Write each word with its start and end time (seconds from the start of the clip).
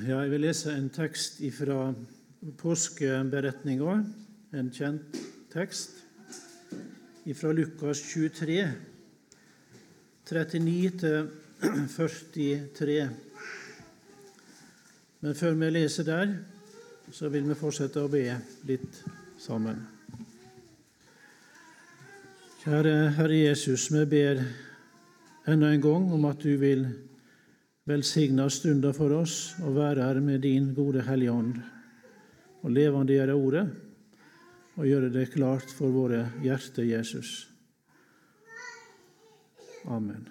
Ja, 0.00 0.22
jeg 0.24 0.30
vil 0.30 0.40
lese 0.40 0.72
en 0.72 0.86
tekst 0.88 1.42
fra 1.52 1.92
påskeberetninga, 2.56 4.00
en 4.56 4.70
kjent 4.72 5.12
tekst, 5.52 5.90
fra 7.36 7.52
Lukas 7.52 8.00
23, 8.08 8.72
39-43. 10.30 13.08
Men 15.20 15.34
før 15.36 15.52
vi 15.60 15.70
leser 15.70 16.04
der, 16.08 16.32
så 17.12 17.28
vil 17.28 17.44
vi 17.50 17.54
fortsette 17.60 18.00
å 18.00 18.08
be 18.08 18.40
litt 18.72 19.04
sammen. 19.36 19.84
Kjære 22.64 23.12
Herre 23.20 23.36
Jesus, 23.36 23.92
vi 23.92 24.08
ber 24.16 24.40
enda 25.44 25.68
en 25.74 25.84
gang 25.84 26.08
om 26.16 26.24
at 26.32 26.40
du 26.40 26.56
vil 26.56 27.09
velsigne 27.88 28.48
stunda 28.50 28.92
for 28.92 29.14
oss 29.16 29.54
og 29.64 29.76
være 29.76 30.04
her 30.04 30.20
med 30.20 30.42
din 30.44 30.74
gode 30.74 31.02
Hellige 31.06 31.32
Ånd 31.32 31.54
og 32.62 32.70
levendegjøre 32.70 33.34
Ordet 33.34 33.68
og 34.76 34.86
gjøre 34.86 35.12
det 35.12 35.30
klart 35.32 35.72
for 35.76 35.92
våre 35.92 36.24
hjerter, 36.42 36.84
Jesus. 36.88 37.48
Amen. 39.88 40.28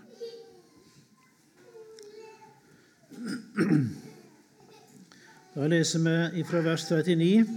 Da 5.55 5.67
leser 5.67 5.99
vi 6.05 6.43
fra 6.47 6.61
vers 6.63 6.85
39 6.87 7.47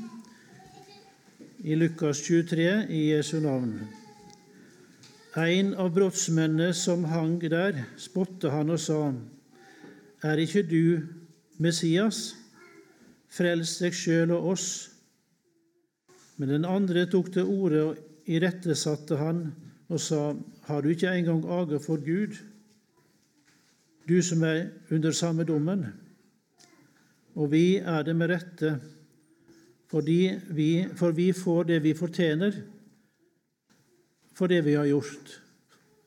i 1.63 1.75
Lukas 1.79 2.21
23 2.27 2.87
i 2.91 3.03
Jesu 3.13 3.39
navn. 3.41 3.77
En 5.39 5.75
av 5.81 5.93
brottsmennene 5.95 6.73
som 6.77 7.05
hang 7.09 7.39
der, 7.41 7.85
spotta 7.97 8.51
han 8.51 8.71
og 8.75 8.81
sa:" 8.81 9.13
Er 10.23 10.39
ikke 10.39 10.63
du 10.63 11.03
Messias? 11.59 12.37
Frels 13.33 13.79
deg 13.83 13.95
sjøl 13.97 14.35
og 14.37 14.53
oss. 14.53 14.69
Men 16.39 16.53
den 16.53 16.67
andre 16.69 17.07
tok 17.11 17.33
til 17.35 17.49
orde 17.49 17.83
og 17.89 18.31
irettesatte 18.31 19.19
han 19.19 19.49
og 19.89 20.01
sa, 20.01 20.33
Har 20.69 20.83
du 20.83 20.89
ikke 20.93 21.11
engang 21.11 21.43
age 21.45 21.81
for 21.83 21.99
Gud, 21.99 22.39
du 24.09 24.23
som 24.23 24.43
er 24.43 24.71
under 24.91 25.11
samme 25.11 25.45
dommen? 25.45 25.87
Og 27.35 27.51
vi 27.53 27.77
er 27.77 28.03
det 28.03 28.17
med 28.17 28.31
rette, 28.31 28.77
vi, 29.93 30.89
for 30.97 31.13
vi 31.13 31.33
får 31.33 31.65
det 31.69 31.83
vi 31.83 31.93
fortjener 31.95 32.55
for 34.35 34.49
det 34.49 34.63
vi 34.65 34.75
har 34.75 34.87
gjort. 34.89 35.41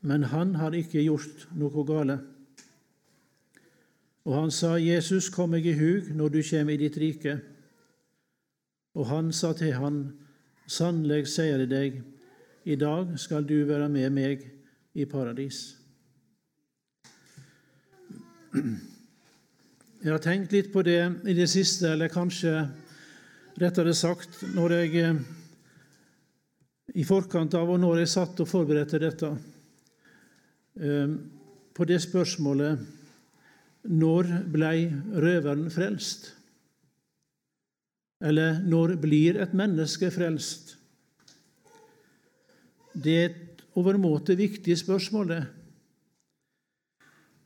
Men 0.01 0.23
han 0.23 0.55
har 0.55 0.73
ikke 0.73 1.03
gjort 1.03 1.45
noe 1.53 1.83
gale. 1.85 2.17
Og 4.25 4.33
han 4.33 4.51
sa, 4.51 4.75
Jesus, 4.81 5.29
kom 5.29 5.53
meg 5.53 5.67
i 5.69 5.75
hug 5.77 6.09
når 6.17 6.33
du 6.33 6.41
kjem 6.45 6.71
i 6.73 6.79
ditt 6.81 6.97
rike. 6.97 7.37
Og 8.97 9.05
han 9.11 9.29
sa 9.35 9.51
til 9.53 9.75
han, 9.77 9.99
sannelig 10.65 11.27
sier 11.29 11.61
jeg 11.61 11.69
deg, 11.69 11.99
i 12.65 12.77
dag 12.81 13.11
skal 13.21 13.45
du 13.45 13.59
være 13.69 13.89
med 13.93 14.09
meg 14.15 14.45
i 14.97 15.05
paradis. 15.05 15.75
Jeg 18.55 20.09
har 20.09 20.21
tenkt 20.23 20.55
litt 20.55 20.71
på 20.73 20.81
det 20.85 21.01
i 21.29 21.35
det 21.37 21.47
siste, 21.51 21.91
eller 21.91 22.09
kanskje 22.09 22.65
rettere 23.61 23.93
sagt 23.93 24.41
når 24.55 24.73
jeg 24.79 25.03
eh, 25.03 25.21
i 26.95 27.03
forkant 27.07 27.53
av 27.59 27.69
og 27.71 27.79
når 27.83 28.01
jeg 28.01 28.11
satt 28.13 28.41
og 28.43 28.49
forberedte 28.49 28.99
dette, 29.01 29.31
eh, 30.79 31.15
på 31.75 31.87
det 31.89 31.99
spørsmålet 32.03 33.04
når 33.89 34.29
blei 34.51 34.87
røveren 35.13 35.69
frelst? 35.73 36.31
Eller 38.25 38.61
når 38.63 38.95
blir 39.01 39.37
et 39.41 39.53
menneske 39.53 40.09
frelst? 40.13 40.75
Det 42.95 43.15
er 43.19 43.25
et 43.29 43.63
overmåte 43.75 44.37
viktig 44.39 44.77
spørsmål 44.79 45.27
det, 45.33 45.41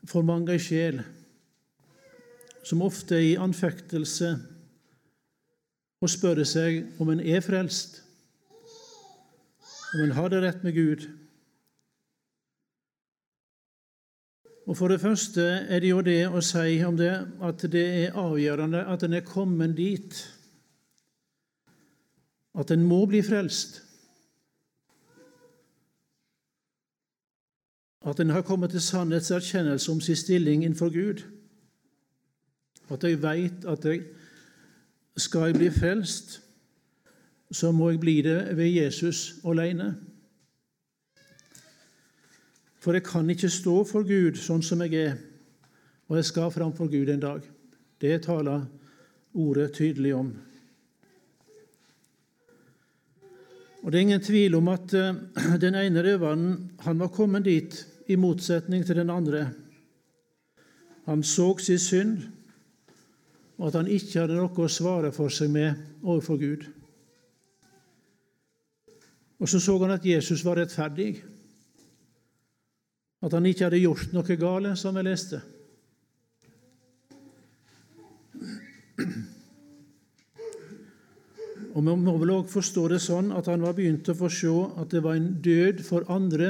for 0.09 0.25
mange 0.25 0.53
ei 0.53 0.61
sjel, 0.61 1.01
som 2.63 2.83
ofte 2.85 3.17
er 3.17 3.25
i 3.31 3.39
anfektelse 3.41 4.35
og 5.99 6.11
spørre 6.11 6.45
seg 6.47 7.01
om 7.01 7.09
en 7.11 7.21
er 7.23 7.41
frelst, 7.43 7.99
om 9.93 10.05
en 10.05 10.13
har 10.15 10.29
det 10.31 10.43
rett 10.45 10.63
med 10.63 10.77
Gud. 10.77 11.07
Og 14.69 14.77
For 14.77 14.87
det 14.87 15.01
første 15.01 15.41
er 15.41 15.79
det 15.81 15.89
jo 15.89 16.01
det 16.05 16.27
å 16.29 16.41
si 16.45 16.77
om 16.85 16.97
det 16.97 17.13
at 17.41 17.63
det 17.73 17.85
er 18.03 18.17
avgjørende 18.21 18.83
at 18.85 19.03
en 19.03 19.15
er 19.17 19.25
kommet 19.25 19.73
dit 19.77 20.19
at 22.59 22.71
en 22.71 22.83
må 22.85 22.99
bli 23.09 23.21
frelst. 23.25 23.79
At 28.05 28.19
en 28.19 28.29
har 28.29 28.45
kommet 28.45 28.75
til 28.75 28.81
sannhetserkjennelse 28.81 29.91
om 29.91 30.01
sin 30.01 30.15
stilling 30.15 30.63
innenfor 30.63 30.93
Gud. 30.93 31.23
At 32.89 33.03
jeg 33.03 33.21
veit 33.21 33.65
at 33.65 33.85
jeg 33.85 34.05
skal 35.17 35.49
jeg 35.49 35.57
bli 35.57 35.71
frelst, 35.73 36.41
så 37.51 37.71
må 37.71 37.89
jeg 37.89 37.99
bli 37.99 38.21
det 38.21 38.57
ved 38.57 38.69
Jesus 38.69 39.39
alene. 39.45 39.95
For 42.79 42.95
jeg 42.95 43.03
kan 43.03 43.29
ikke 43.29 43.51
stå 43.51 43.81
for 43.87 44.07
Gud 44.07 44.39
sånn 44.39 44.63
som 44.63 44.81
jeg 44.85 44.95
er, 44.95 45.17
og 46.07 46.17
jeg 46.17 46.29
skal 46.29 46.51
framfor 46.51 46.87
Gud 46.91 47.09
en 47.11 47.23
dag. 47.23 47.41
Det 47.99 48.21
taler 48.23 48.63
ordet 49.35 49.73
tydelig 49.75 50.13
om. 50.15 50.31
Og 53.83 53.91
Det 53.91 53.97
er 53.97 54.01
ingen 54.01 54.23
tvil 54.23 54.55
om 54.55 54.67
at 54.67 54.93
eh, 54.93 55.15
den 55.63 55.75
ene 55.75 56.03
røveren 56.03 56.71
han 56.83 56.99
var 56.99 57.11
kommet 57.15 57.45
dit 57.45 57.75
i 58.07 58.15
motsetning 58.15 58.85
til 58.85 58.95
den 58.95 59.09
andre. 59.09 59.49
Han 61.05 61.23
så 61.23 61.57
sin 61.57 61.79
synd, 61.79 62.17
og 63.57 63.67
at 63.67 63.75
han 63.75 63.87
ikke 63.87 64.19
hadde 64.19 64.35
noe 64.37 64.65
å 64.65 64.71
svare 64.71 65.11
for 65.11 65.31
seg 65.33 65.51
med 65.51 65.75
overfor 66.03 66.37
Gud. 66.37 66.67
Og 69.39 69.49
så 69.49 69.59
så 69.59 69.77
han 69.79 69.95
at 69.95 70.05
Jesus 70.05 70.43
var 70.45 70.59
rettferdig. 70.59 71.21
At 73.21 73.35
han 73.35 73.47
ikke 73.49 73.67
hadde 73.67 73.81
gjort 73.81 74.13
noe 74.15 74.37
gale, 74.39 74.75
som 74.79 74.95
jeg 74.95 75.07
leste. 75.07 75.41
Og 81.75 81.85
Vi 81.85 81.95
må 81.95 82.17
vel 82.17 82.31
også 82.33 82.59
forstå 82.59 82.85
det 82.91 83.01
sånn 83.03 83.31
at 83.35 83.47
han 83.47 83.61
var 83.63 83.75
begynt 83.77 84.09
å 84.09 84.17
få 84.17 84.29
se 84.33 84.51
at 84.81 84.89
det 84.91 85.03
var 85.05 85.19
en 85.19 85.33
død 85.43 85.83
for 85.85 86.07
andre 86.11 86.49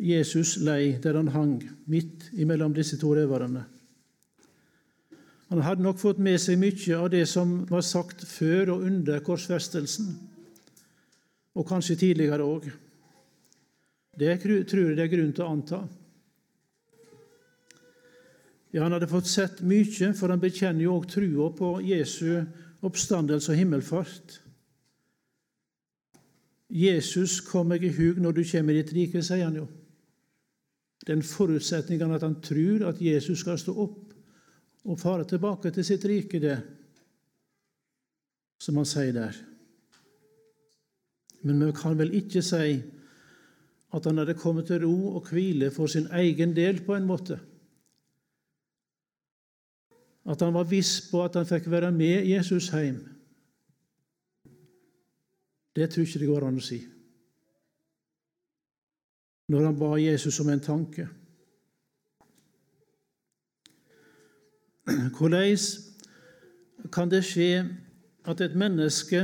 Jesus 0.00 0.56
lei 0.64 0.96
der 1.02 1.16
han 1.16 1.30
hang, 1.32 1.54
midt 1.86 2.30
imellom 2.32 2.74
disse 2.74 2.98
to 3.00 3.12
røverne. 3.14 3.66
Han 5.50 5.64
hadde 5.66 5.82
nok 5.82 5.98
fått 5.98 6.20
med 6.22 6.38
seg 6.40 6.60
mye 6.60 6.96
av 6.96 7.08
det 7.12 7.24
som 7.28 7.64
var 7.70 7.82
sagt 7.82 8.22
før 8.28 8.76
og 8.76 8.84
under 8.86 9.22
korsfestelsen, 9.24 10.12
og 11.58 11.66
kanskje 11.68 11.98
tidligere 12.04 12.46
òg. 12.46 12.68
Det 14.18 14.36
tror 14.42 14.90
jeg 14.90 14.96
det 14.98 15.04
er 15.04 15.12
grunn 15.12 15.32
til 15.32 15.44
å 15.46 15.50
anta. 15.54 15.80
Ja, 18.72 18.84
Han 18.84 18.92
hadde 18.94 19.10
fått 19.10 19.26
sett 19.26 19.62
mye, 19.66 20.12
for 20.14 20.30
han 20.30 20.42
bekjenner 20.42 20.84
jo 20.84 20.98
òg 20.98 21.08
trua 21.10 21.50
på 21.54 21.72
Jesu 21.82 22.42
oppstandelse 22.86 23.52
og 23.52 23.58
himmelfart. 23.58 24.38
Jesus 26.70 27.40
kom 27.42 27.72
meg 27.72 27.82
i 27.82 27.90
hug 27.90 28.20
når 28.22 28.36
du 28.36 28.44
kommer 28.46 28.76
i 28.76 28.82
ditt 28.82 28.94
rike, 28.94 29.22
sier 29.26 29.48
han 29.48 29.58
jo. 29.58 29.66
Den 31.08 31.24
forutsetningen 31.26 32.14
at 32.14 32.22
han 32.22 32.38
tror 32.44 32.84
at 32.90 33.00
Jesus 33.02 33.40
skal 33.42 33.58
stå 33.58 33.74
opp 33.74 34.14
og 34.86 35.00
fare 35.00 35.26
tilbake 35.28 35.72
til 35.74 35.84
sitt 35.84 36.04
rike, 36.06 36.38
det 36.38 36.58
som 38.60 38.78
han 38.78 38.88
sier 38.88 39.12
der. 39.16 39.36
Men 41.42 41.64
vi 41.64 41.72
kan 41.74 41.98
vel 41.98 42.12
ikke 42.20 42.42
si 42.44 42.78
at 43.92 44.04
han 44.06 44.18
hadde 44.18 44.38
kommet 44.38 44.68
til 44.70 44.84
ro 44.84 45.16
og 45.16 45.30
hvile 45.30 45.70
for 45.74 45.90
sin 45.90 46.06
egen 46.14 46.54
del, 46.56 46.82
på 46.84 46.94
en 46.94 47.06
måte. 47.06 47.40
At 50.30 50.40
han 50.40 50.54
var 50.54 50.68
viss 50.70 51.08
på 51.10 51.24
at 51.24 51.34
han 51.34 51.48
fikk 51.48 51.70
være 51.70 51.90
med 51.92 52.28
Jesus 52.28 52.70
hjem. 52.70 53.00
Det 55.76 55.90
tror 55.90 56.06
ikke 56.06 56.20
det 56.22 56.28
går 56.28 56.46
an 56.46 56.58
å 56.60 56.64
si. 56.64 56.80
Når 59.50 59.66
han 59.66 59.78
ba 59.78 59.94
Jesus 59.98 60.38
om 60.42 60.50
en 60.52 60.62
tanke. 60.62 61.06
Hvordan 65.18 65.56
kan 66.92 67.10
det 67.10 67.22
skje 67.26 67.64
at 68.30 68.40
et 68.40 68.54
menneske, 68.58 69.22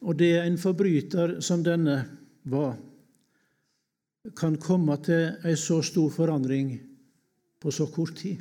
og 0.00 0.18
det 0.18 0.32
er 0.36 0.48
en 0.48 0.58
forbryter 0.60 1.38
som 1.44 1.64
denne 1.64 1.96
var, 2.44 2.76
kan 4.32 4.56
komme 4.56 4.96
til 5.04 5.34
ei 5.44 5.56
så 5.60 5.82
stor 5.84 6.08
forandring 6.10 6.72
på 7.60 7.70
så 7.70 7.86
kort 7.92 8.16
tid. 8.16 8.40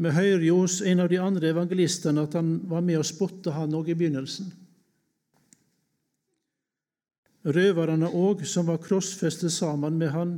Vi 0.00 0.10
hører 0.10 0.44
jo 0.46 0.62
hos 0.62 0.80
en 0.80 1.02
av 1.02 1.10
de 1.10 1.18
andre 1.20 1.50
evangelistene 1.50 2.22
at 2.24 2.36
han 2.38 2.54
var 2.70 2.80
med 2.86 3.00
og 3.02 3.08
spotte 3.08 3.52
han 3.52 3.74
òg 3.76 3.90
i 3.90 3.98
begynnelsen. 3.98 4.48
Røverne 7.44 8.08
òg, 8.08 8.44
som 8.44 8.68
var 8.68 8.80
krossfestet 8.84 9.52
sammen 9.52 9.98
med 9.98 10.12
han, 10.14 10.32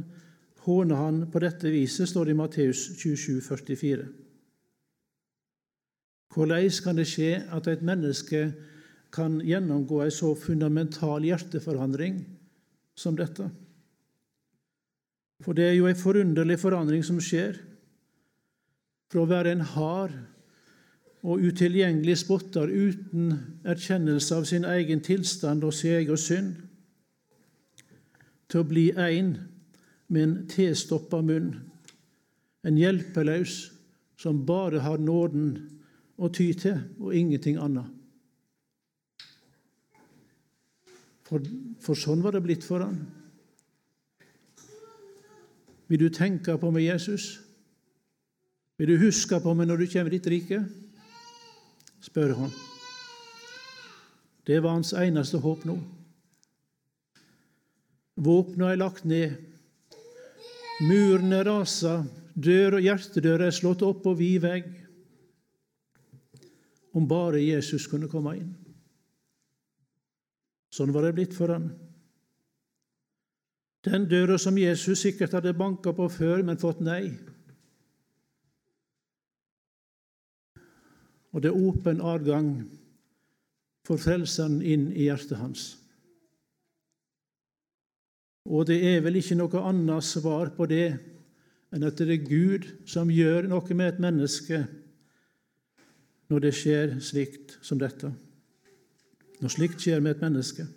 håner 0.66 0.98
han 0.98 1.22
på 1.30 1.42
dette 1.42 1.70
viset, 1.70 2.08
står 2.08 2.26
det 2.26 2.34
i 2.34 2.38
Matteus 2.38 2.82
27, 2.98 3.40
44. 3.42 4.08
Hvordan 6.32 6.68
kan 6.82 6.96
det 6.96 7.08
skje 7.10 7.32
at 7.52 7.66
et 7.68 7.82
menneske 7.84 8.44
kan 9.12 9.40
gjennomgå 9.44 10.00
en 10.02 10.14
så 10.14 10.32
fundamental 10.38 11.26
hjerteforandring 11.26 12.22
som 12.98 13.16
dette? 13.16 13.48
For 15.42 15.56
det 15.58 15.68
er 15.68 15.76
jo 15.76 15.88
en 15.90 15.98
forunderlig 15.98 16.58
forandring 16.62 17.02
som 17.04 17.18
skjer. 17.22 17.58
Fra 19.10 19.24
å 19.24 19.28
være 19.28 19.54
en 19.56 19.64
hard 19.74 20.14
og 21.22 21.42
utilgjengelig 21.42 22.16
spotter 22.24 22.70
uten 22.70 23.34
erkjennelse 23.68 24.38
av 24.38 24.46
sin 24.48 24.66
egen 24.66 25.02
tilstand 25.04 25.64
og 25.66 25.74
sin 25.76 25.98
egen 26.00 26.18
synd, 26.18 26.54
til 28.50 28.62
å 28.62 28.68
bli 28.68 28.88
en 28.98 29.36
med 30.12 30.22
en 30.22 30.34
tilstoppa 30.50 31.22
munn, 31.24 31.54
en 32.66 32.78
hjelpeløs 32.78 33.54
som 34.20 34.42
bare 34.46 34.82
har 34.84 35.00
nåden 35.00 35.54
å 36.18 36.28
ty 36.28 36.50
til, 36.58 36.82
og 37.00 37.14
ingenting 37.16 37.56
annet. 37.58 37.88
For, 41.32 41.40
for 41.80 41.96
sånn 41.96 42.20
var 42.20 42.34
det 42.36 42.42
blitt 42.44 42.64
for 42.66 42.84
han. 42.84 42.98
Vil 45.88 46.02
du 46.02 46.10
tenke 46.12 46.58
på 46.60 46.68
meg, 46.68 46.90
Jesus? 46.90 47.38
Vil 48.76 48.90
du 48.92 49.00
huske 49.00 49.38
på 49.40 49.54
meg 49.56 49.70
når 49.70 49.80
du 49.80 49.86
kommer 49.94 50.12
i 50.12 50.18
ditt 50.18 50.28
rike? 50.28 50.60
spør 52.02 52.34
han. 52.36 52.52
Det 54.44 54.58
var 54.60 54.74
hans 54.74 54.92
eneste 54.98 55.40
håp 55.40 55.64
nå. 55.64 55.78
Våpenet 58.20 58.74
er 58.74 58.80
lagt 58.82 59.04
ned. 59.08 59.38
murene 60.82 61.38
er 61.38 61.46
rasa, 61.48 62.02
dør 62.34 62.76
og 62.76 62.84
hjertedør 62.84 63.46
er 63.46 63.54
slått 63.54 63.84
opp 63.86 64.02
på 64.04 64.16
vid 64.18 64.42
vegg. 64.42 64.66
Om 66.92 67.08
bare 67.08 67.40
Jesus 67.40 67.86
kunne 67.88 68.10
komme 68.10 68.36
inn. 68.36 68.50
Sånn 70.72 70.92
var 70.94 71.04
det 71.04 71.16
blitt 71.18 71.36
for 71.36 71.52
han. 71.52 71.68
Den 73.82 74.06
døra 74.08 74.38
som 74.38 74.58
Jesus 74.58 75.02
sikkert 75.02 75.34
hadde 75.36 75.56
banka 75.58 75.92
på 75.96 76.06
før, 76.12 76.44
men 76.46 76.60
fått 76.60 76.80
nei. 76.84 77.10
Og 81.32 81.42
det 81.42 81.50
er 81.50 81.64
åpen 81.68 82.02
adgang 82.04 82.50
for 83.86 84.00
Frelseren 84.00 84.60
inn 84.62 84.90
i 84.92 85.08
hjertet 85.08 85.40
hans. 85.40 85.64
Og 88.46 88.66
det 88.68 88.78
er 88.86 89.02
vel 89.04 89.18
ikke 89.18 89.38
noe 89.38 89.64
annet 89.66 90.06
svar 90.06 90.52
på 90.56 90.66
det 90.70 90.86
enn 91.72 91.86
at 91.88 91.98
det 91.98 92.10
er 92.10 92.26
Gud 92.26 92.68
som 92.90 93.10
gjør 93.10 93.48
noe 93.50 93.76
med 93.76 93.94
et 93.94 94.02
menneske 94.02 94.64
når 96.32 96.46
det 96.46 96.52
skjer 96.56 96.98
slikt 97.04 97.56
som 97.64 97.80
dette. 97.80 98.12
Når 99.42 99.50
slikt 99.50 99.82
skjer 99.82 100.00
med 100.00 100.16
et 100.16 100.22
menneske. 100.22 100.68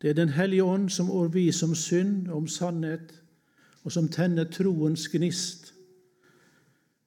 Det 0.00 0.10
er 0.10 0.14
Den 0.14 0.32
hellige 0.32 0.64
ånd 0.64 0.88
som 0.90 1.10
overbeviser 1.10 1.66
om 1.66 1.74
synd 1.74 2.28
og 2.28 2.36
om 2.36 2.48
sannhet, 2.48 3.12
og 3.84 3.92
som 3.92 4.08
tenner 4.08 4.48
troens 4.48 5.08
gnist, 5.08 5.72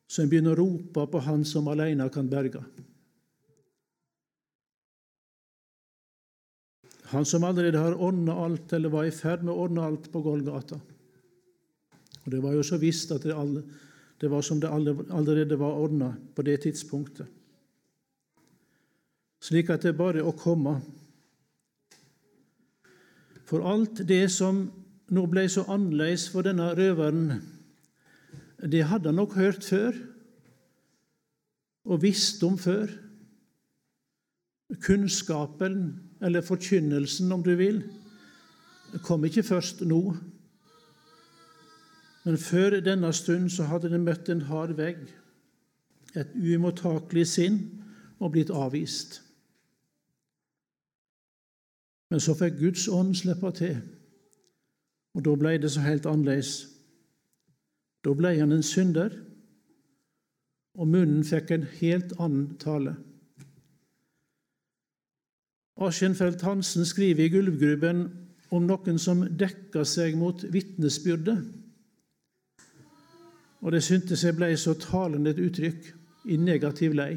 som 0.07 0.29
begynner 0.29 0.53
å 0.53 0.61
rope 0.61 1.05
på 1.09 1.21
Han 1.25 1.45
som 1.45 1.67
alene 1.67 2.09
kan 2.13 2.29
berge. 2.29 2.61
Han 7.13 7.25
som 7.25 7.43
allerede 7.43 7.77
har 7.77 7.93
ordna 7.93 8.33
alt, 8.45 8.73
eller 8.73 8.89
var 8.89 9.05
i 9.05 9.13
ferd 9.13 9.43
med 9.43 9.53
å 9.53 9.65
ordne 9.65 9.85
alt 9.85 10.11
på 10.11 10.21
Golgata. 10.21 10.79
Og 12.25 12.31
Det 12.31 12.41
var 12.41 12.53
jo 12.53 12.63
så 12.63 12.77
visst 12.77 13.11
at 13.11 13.23
det, 13.23 13.35
alle, 13.35 13.63
det 14.21 14.29
var 14.31 14.41
som 14.41 14.59
det 14.59 14.69
allerede 14.69 15.59
var 15.59 15.77
ordna 15.77 16.13
på 16.35 16.41
det 16.41 16.61
tidspunktet. 16.61 17.27
Slik 19.43 19.69
at 19.73 19.83
det 19.83 19.97
bare 19.99 20.21
er 20.21 20.27
å 20.29 20.35
komme. 20.39 20.77
For 23.43 23.65
alt 23.67 24.05
det 24.07 24.29
som 24.31 24.63
nå 25.13 25.23
ble 25.29 25.43
så 25.51 25.65
annerledes 25.67 26.29
for 26.31 26.47
denne 26.47 26.69
røveren, 26.77 27.41
det 28.63 28.85
hadde 28.87 29.11
han 29.11 29.19
nok 29.19 29.35
hørt 29.35 29.65
før 29.67 29.97
og 31.83 31.99
visst 32.05 32.43
om 32.47 32.55
før. 32.57 32.87
Kunnskapen 34.81 35.75
eller 36.23 36.41
forkynnelsen, 36.41 37.31
om 37.35 37.43
du 37.43 37.51
vil, 37.59 37.81
kom 39.03 39.25
ikke 39.27 39.43
først 39.43 39.83
nå. 39.83 39.99
Men 42.23 42.39
før 42.39 42.79
denne 42.79 43.11
stund 43.13 43.51
så 43.51 43.67
hadde 43.67 43.91
den 43.91 44.07
møtt 44.07 44.31
en 44.31 44.45
hard 44.47 44.77
vegg, 44.79 45.03
et 46.15 46.31
uimottakelig 46.39 47.27
sinn, 47.27 47.59
og 48.23 48.31
blitt 48.37 48.53
avvist. 48.55 49.19
Men 52.13 52.21
så 52.21 52.35
fikk 52.37 52.59
Guds 52.59 52.83
ånd 52.93 53.15
slippe 53.17 53.49
til, 53.57 53.77
og 55.17 55.23
da 55.25 55.31
ble 55.33 55.55
det 55.57 55.71
så 55.73 55.81
helt 55.81 56.05
annerledes. 56.05 56.51
Da 58.05 58.11
ble 58.13 58.35
han 58.37 58.51
en 58.53 58.61
synder, 58.61 59.15
og 60.77 60.91
munnen 60.91 61.23
fikk 61.25 61.49
en 61.55 61.63
helt 61.79 62.11
annen 62.21 62.51
tale. 62.61 62.93
Aschenfeldt 65.81 66.45
Hansen 66.45 66.85
skriver 66.85 67.25
i 67.25 67.31
Gulvgruben 67.33 68.03
om 68.53 68.67
noen 68.69 69.01
som 69.01 69.23
dekka 69.25 69.81
seg 69.81 70.13
mot 70.13 70.45
vitnesbyrdet. 70.53 71.39
Og 73.65 73.73
det 73.73 73.81
syntes 73.87 74.21
jeg 74.21 74.37
ble 74.37 74.51
så 74.53 74.77
talende 74.77 75.33
et 75.33 75.41
uttrykk 75.47 75.89
i 76.29 76.37
negativ 76.37 76.93
lei, 76.93 77.15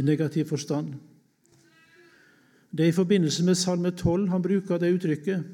i 0.00 0.06
negativ 0.08 0.48
forstand. 0.54 0.96
Det 2.70 2.84
er 2.84 2.92
i 2.92 2.96
forbindelse 2.96 3.44
med 3.44 3.56
Salme 3.56 3.90
12 3.90 4.28
han 4.28 4.42
bruker 4.42 4.78
det 4.78 4.92
uttrykket. 4.96 5.44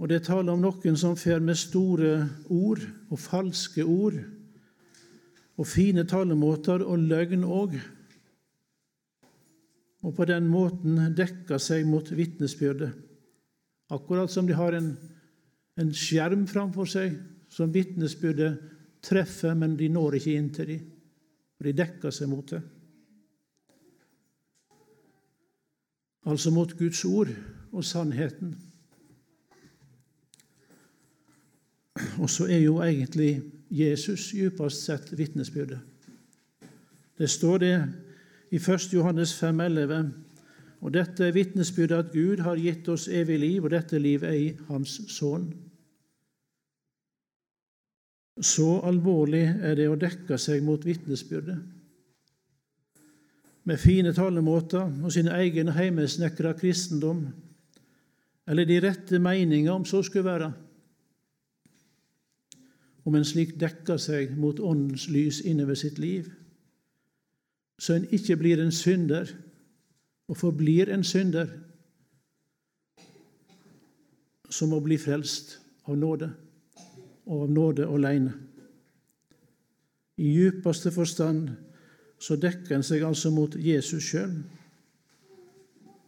Og 0.00 0.08
det 0.08 0.22
taler 0.24 0.52
om 0.52 0.62
noen 0.62 0.96
som 0.96 1.16
fer 1.18 1.42
med 1.44 1.58
store 1.60 2.28
ord 2.48 2.84
og 3.10 3.18
falske 3.20 3.84
ord 3.84 4.16
og 5.60 5.66
fine 5.68 6.06
talemåter 6.08 6.80
og 6.86 7.02
løgn 7.10 7.44
òg 7.44 7.74
og 10.00 10.16
på 10.16 10.24
den 10.28 10.46
måten 10.48 10.96
dekker 11.16 11.60
seg 11.60 11.84
mot 11.88 12.08
vitnesbyrdet. 12.08 12.92
Akkurat 13.92 14.30
som 14.32 14.46
de 14.48 14.56
har 14.56 14.76
en, 14.76 14.94
en 15.76 15.92
skjerm 15.92 16.46
framfor 16.48 16.88
seg 16.88 17.18
som 17.52 17.72
vitnesbyrdet 17.74 18.56
treffer, 19.04 19.56
men 19.58 19.76
de 19.76 19.90
når 19.92 20.16
ikke 20.20 20.36
inn 20.38 20.48
til 20.54 20.70
dem. 20.72 20.86
De 21.60 21.74
dekker 21.76 22.14
seg 22.14 22.30
mot 22.30 22.46
det. 22.48 22.62
Altså 26.26 26.50
mot 26.50 26.72
Guds 26.78 27.04
ord 27.04 27.28
og 27.72 27.84
sannheten. 27.84 28.56
Og 32.18 32.30
så 32.30 32.46
er 32.46 32.58
jo 32.58 32.82
egentlig 32.82 33.42
Jesus 33.70 34.30
djupest 34.30 34.84
sett 34.84 35.18
vitnesbyrdet. 35.18 35.80
Det 37.18 37.30
står 37.30 37.58
det 37.58 37.74
i 38.50 38.56
1. 38.56 38.92
Johannes 38.92 39.42
5,11. 39.42 40.10
Og 40.80 40.94
dette 40.94 41.26
er 41.26 41.32
vitnesbyrdet 41.36 41.96
at 41.96 42.12
Gud 42.12 42.40
har 42.40 42.56
gitt 42.56 42.88
oss 42.88 43.08
evig 43.08 43.38
liv, 43.38 43.64
og 43.64 43.70
dette 43.70 43.98
liv 43.98 44.22
er 44.24 44.36
i 44.36 44.46
Hans 44.68 45.00
Sønn. 45.12 45.50
Så 48.40 48.80
alvorlig 48.88 49.44
er 49.60 49.76
det 49.76 49.90
å 49.90 49.98
dekke 50.00 50.38
seg 50.40 50.64
mot 50.64 50.84
vitnesbyrdet. 50.86 51.58
Med 53.70 53.78
fine 53.78 54.10
talemåter 54.10 54.88
og 55.04 55.12
sin 55.14 55.28
egen 55.30 55.68
heimesnekra 55.76 56.56
kristendom, 56.58 57.28
eller 58.50 58.66
de 58.66 58.80
rette 58.82 59.18
meninger, 59.22 59.70
om 59.70 59.84
så 59.86 60.02
skulle 60.02 60.24
være. 60.26 60.48
Om 63.06 63.14
en 63.14 63.24
slik 63.24 63.54
dekker 63.60 64.00
seg 64.02 64.34
mot 64.34 64.58
Åndens 64.58 65.06
lys 65.08 65.38
innover 65.46 65.78
sitt 65.78 66.02
liv 66.02 66.26
så 67.80 67.94
en 67.94 68.08
ikke 68.12 68.36
blir 68.36 68.60
en 68.60 68.74
synder 68.74 69.30
og 70.28 70.36
forblir 70.36 70.90
en 70.92 71.04
synder 71.06 71.48
som 74.50 74.74
må 74.74 74.82
bli 74.84 74.98
frelst 74.98 75.60
av 75.86 75.96
nåde, 75.96 76.28
og 77.30 77.46
av 77.46 77.50
nåde 77.54 77.86
alene. 77.86 78.34
I 80.18 80.34
djupeste 80.34 80.90
forstand 80.92 81.69
så 82.20 82.36
dekker 82.36 82.76
en 82.76 82.84
seg 82.84 83.04
altså 83.06 83.30
mot 83.32 83.54
Jesus 83.56 84.10
sjøl, 84.10 84.34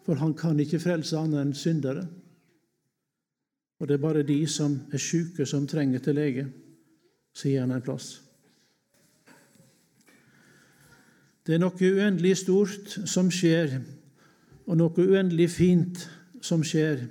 for 0.05 0.21
han 0.21 0.35
kan 0.37 0.59
ikke 0.61 0.83
frelse 0.83 1.17
annet 1.17 1.41
enn 1.41 1.55
syndere. 1.57 2.05
Og 3.81 3.89
det 3.89 3.97
er 3.97 4.03
bare 4.03 4.27
de 4.27 4.39
som 4.47 4.77
er 4.93 5.01
sjuke, 5.01 5.47
som 5.47 5.67
trenger 5.67 6.03
til 6.03 6.15
lege. 6.15 6.47
sier 7.35 7.61
han 7.61 7.71
en 7.73 7.81
plass. 7.81 8.21
Det 11.47 11.55
er 11.55 11.63
noe 11.63 11.73
uendelig 11.81 12.37
stort 12.43 12.99
som 13.09 13.31
skjer, 13.33 13.79
og 14.67 14.77
noe 14.77 15.07
uendelig 15.09 15.49
fint 15.51 16.03
som 16.45 16.61
skjer 16.63 17.07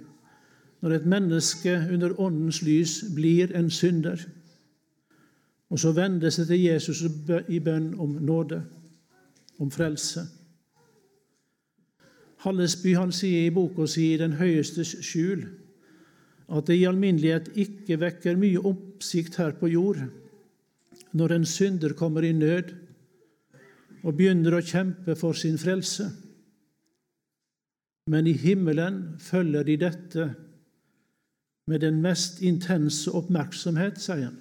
når 0.81 0.93
et 0.93 1.05
menneske 1.05 1.73
under 1.93 2.13
Åndens 2.21 2.61
lys 2.61 2.99
blir 3.15 3.51
en 3.57 3.69
synder, 3.69 4.21
og 5.69 5.79
så 5.79 5.91
vender 5.91 6.29
seg 6.29 6.47
til 6.47 6.63
Jesus 6.63 7.03
i 7.49 7.59
bønn 7.59 7.93
om 7.99 8.17
nåde, 8.21 8.61
om 9.61 9.71
frelse. 9.71 10.25
Hallesby 12.41 12.95
han 12.97 13.11
sier 13.13 13.45
i 13.45 13.53
boka 13.53 13.85
si 13.87 14.17
'Den 14.17 14.39
høyestes 14.39 14.95
skjul' 15.05 15.49
at 16.51 16.67
det 16.67 16.79
i 16.79 16.87
alminnelighet 16.89 17.51
ikke 17.55 17.99
vekker 18.01 18.39
mye 18.39 18.59
oppsikt 18.59 19.37
her 19.39 19.53
på 19.55 19.69
jord 19.71 20.01
når 21.15 21.35
en 21.35 21.45
synder 21.45 21.93
kommer 21.93 22.25
i 22.27 22.33
nød 22.35 22.73
og 24.03 24.17
begynner 24.17 24.57
å 24.57 24.65
kjempe 24.65 25.15
for 25.15 25.37
sin 25.37 25.57
frelse. 25.61 26.09
Men 28.09 28.27
i 28.27 28.33
himmelen 28.33 29.19
følger 29.19 29.63
de 29.63 29.77
dette 29.77 30.29
med 31.69 31.83
den 31.83 32.01
mest 32.01 32.41
intense 32.41 33.11
oppmerksomhet, 33.11 33.99
sier 34.01 34.25
han. 34.25 34.39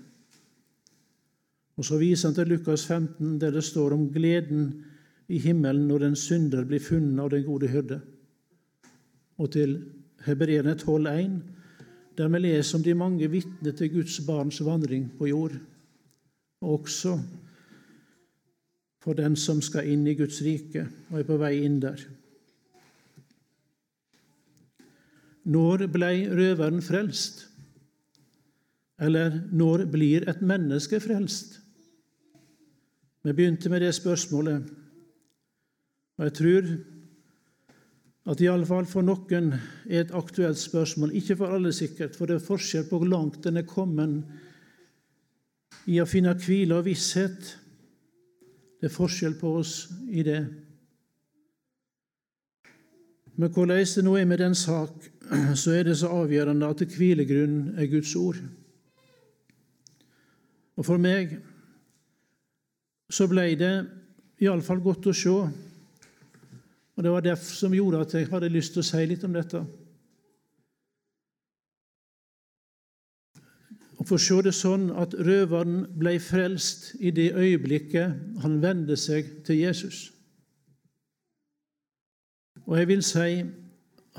Og 1.77 1.85
Så 1.85 1.99
viser 2.00 2.29
han 2.29 2.35
til 2.35 2.49
Lukas 2.49 2.87
15, 2.87 3.39
der 3.41 3.50
det 3.50 3.65
står 3.65 3.93
om 3.93 4.09
gleden 4.12 4.85
i 5.31 5.39
himmelen 5.39 5.87
når 5.89 6.09
en 6.09 6.19
synder 6.19 6.67
blir 6.67 6.83
funnet 6.83 7.23
av 7.23 7.31
den 7.31 7.45
gode 7.47 7.71
hyrde. 7.71 8.01
Og 9.39 9.53
til 9.55 9.77
Hebreerne 10.27 10.75
12,1, 10.75 11.37
der 12.19 12.29
vi 12.29 12.41
leser 12.43 12.79
om 12.79 12.85
de 12.85 12.95
mange 12.99 13.29
vitner 13.31 13.77
til 13.77 13.93
Guds 13.95 14.19
barns 14.27 14.59
vandring 14.65 15.07
på 15.19 15.31
jord, 15.31 15.55
og 16.61 16.81
også 16.81 17.15
for 19.01 19.17
den 19.17 19.37
som 19.39 19.63
skal 19.65 19.89
inn 19.89 20.05
i 20.07 20.17
Guds 20.19 20.43
rike 20.45 20.85
og 21.09 21.21
er 21.21 21.29
på 21.29 21.39
vei 21.41 21.55
inn 21.65 21.79
der. 21.81 22.03
Når 25.51 25.87
blei 25.89 26.27
røveren 26.29 26.83
frelst? 26.85 27.47
Eller 29.01 29.39
når 29.57 29.87
blir 29.89 30.29
et 30.29 30.43
menneske 30.45 31.01
frelst? 31.01 31.57
Vi 33.25 33.33
begynte 33.33 33.73
med 33.73 33.81
det 33.81 33.95
spørsmålet, 33.97 34.69
og 36.21 36.27
jeg 36.27 36.35
tror 36.37 36.67
at 38.31 38.43
iallfall 38.45 38.85
for 38.85 39.00
noen 39.07 39.55
er 39.89 40.03
et 40.03 40.11
aktuelt 40.12 40.61
spørsmål. 40.61 41.15
Ikke 41.17 41.39
for 41.41 41.55
alle, 41.57 41.73
sikkert, 41.73 42.12
for 42.12 42.29
det 42.29 42.37
er 42.37 42.45
forskjell 42.45 42.85
på 42.91 43.00
hvor 43.00 43.09
langt 43.09 43.49
en 43.49 43.57
er 43.57 43.65
kommet 43.65 44.21
i 45.89 45.97
å 45.97 46.07
finne 46.07 46.37
hvile 46.37 46.77
og 46.77 46.85
visshet 46.91 47.57
det 48.81 48.89
er 48.89 48.95
forskjell 48.95 49.35
på 49.41 49.55
oss 49.61 49.75
i 50.09 50.23
det. 50.25 50.41
Men 53.37 53.53
hvordan 53.53 53.81
det 53.81 54.05
nå 54.05 54.15
er 54.17 54.29
med 54.29 54.41
den 54.41 54.57
sak, 54.57 54.93
så 55.57 55.75
er 55.77 55.89
det 55.89 55.99
så 56.00 56.12
avgjørende 56.12 56.69
at 56.69 56.85
hvilegrunnen 56.97 57.75
er 57.81 57.89
Guds 57.93 58.15
ord. 58.17 58.41
Og 60.77 60.85
for 60.85 61.00
meg 61.00 61.37
så 63.12 63.29
ble 63.29 63.50
det 63.61 63.75
iallfall 64.41 64.81
godt 64.81 65.11
å 65.11 65.17
se, 65.17 65.37
og 67.00 67.04
det 67.04 67.12
var 67.14 67.23
det 67.25 67.38
som 67.40 67.73
gjorde 67.73 68.02
at 68.04 68.12
jeg 68.12 68.28
hadde 68.28 68.52
lyst 68.52 68.75
til 68.76 68.85
å 68.85 68.88
si 68.90 69.07
litt 69.09 69.25
om 69.25 69.33
dette. 69.33 69.64
og 74.00 74.07
for 74.09 74.16
å 74.16 74.23
se 74.25 74.37
det 74.47 74.54
sånn 74.57 74.87
at 74.97 75.12
røveren 75.12 75.83
ble 76.00 76.14
frelst 76.25 76.95
i 77.04 77.11
det 77.12 77.35
øyeblikket 77.37 78.40
han 78.40 78.54
vendte 78.62 78.97
seg 78.97 79.28
til 79.45 79.61
Jesus. 79.61 80.07
Og 82.64 82.78
jeg 82.78 82.88
vil 82.88 83.04
si 83.04 83.42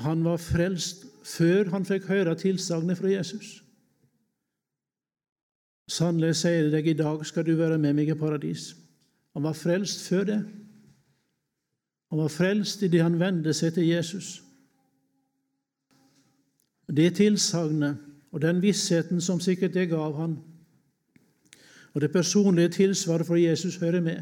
han 0.06 0.22
var 0.22 0.38
frelst 0.38 1.02
før 1.26 1.72
han 1.74 1.86
fikk 1.88 2.06
høre 2.12 2.36
tilsagnet 2.38 3.00
fra 3.00 3.10
Jesus. 3.10 3.56
Sannelig 5.90 6.36
sier 6.38 6.68
jeg 6.68 6.72
deg, 6.72 6.86
i 6.94 7.00
dag 7.02 7.26
skal 7.26 7.46
du 7.46 7.56
være 7.58 7.78
med 7.82 7.98
meg 7.98 8.14
i 8.14 8.18
paradis. 8.18 8.70
Han 9.34 9.42
var 9.50 9.58
frelst 9.58 10.06
før 10.06 10.28
det. 10.30 10.40
Han 12.12 12.18
var 12.18 12.28
frelst 12.28 12.82
idet 12.84 13.00
han 13.00 13.14
vendte 13.16 13.54
seg 13.56 13.70
til 13.72 13.86
Jesus. 13.88 14.42
Det 16.92 17.06
tilsagnet 17.16 18.02
og 18.32 18.42
den 18.42 18.58
vissheten 18.60 19.20
som 19.24 19.38
sikkert 19.40 19.72
det 19.72 19.86
gav 19.88 20.18
han, 20.18 20.34
og 21.94 22.00
det 22.04 22.10
personlige 22.12 22.68
tilsvaret 22.68 23.26
for 23.26 23.40
Jesus 23.40 23.78
hører 23.80 24.04
med. 24.04 24.20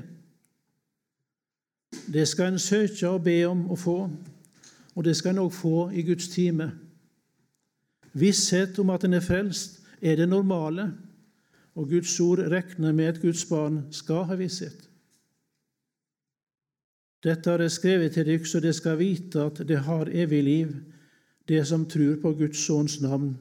Det 2.12 2.28
skal 2.28 2.52
en 2.52 2.62
søke 2.62 3.09
og 3.09 3.25
be 3.25 3.35
om 3.49 3.64
å 3.66 3.78
få, 3.78 3.97
og 4.94 5.04
det 5.04 5.16
skal 5.18 5.35
en 5.35 5.42
òg 5.49 5.50
få 5.50 5.88
i 5.90 6.04
Guds 6.06 6.28
time. 6.30 6.68
Visshet 8.12 8.78
om 8.78 8.94
at 8.94 9.04
en 9.04 9.18
er 9.18 9.26
frelst, 9.26 9.80
er 9.99 10.14
det 10.14 10.28
normale, 10.28 10.92
og 11.75 11.90
Guds 11.90 12.14
ord 12.20 12.38
regner 12.38 12.92
med 12.92 13.16
at 13.16 13.20
Guds 13.23 13.42
barn 13.50 13.82
skal 13.90 14.23
ha 14.30 14.38
visshet. 14.38 14.89
Dette 17.24 17.50
har 17.50 17.60
jeg 17.60 17.70
skrevet 17.70 18.12
til 18.12 18.26
dere, 18.26 18.46
så 18.48 18.60
dere 18.60 18.72
skal 18.72 18.98
vite 18.98 19.42
at 19.44 19.60
det 19.68 19.82
har 19.84 20.08
evig 20.08 20.42
liv, 20.44 20.74
det 21.48 21.66
som 21.66 21.84
tror 21.88 22.16
på 22.22 22.32
Guds 22.38 22.62
sønns 22.66 23.00
navn 23.00 23.34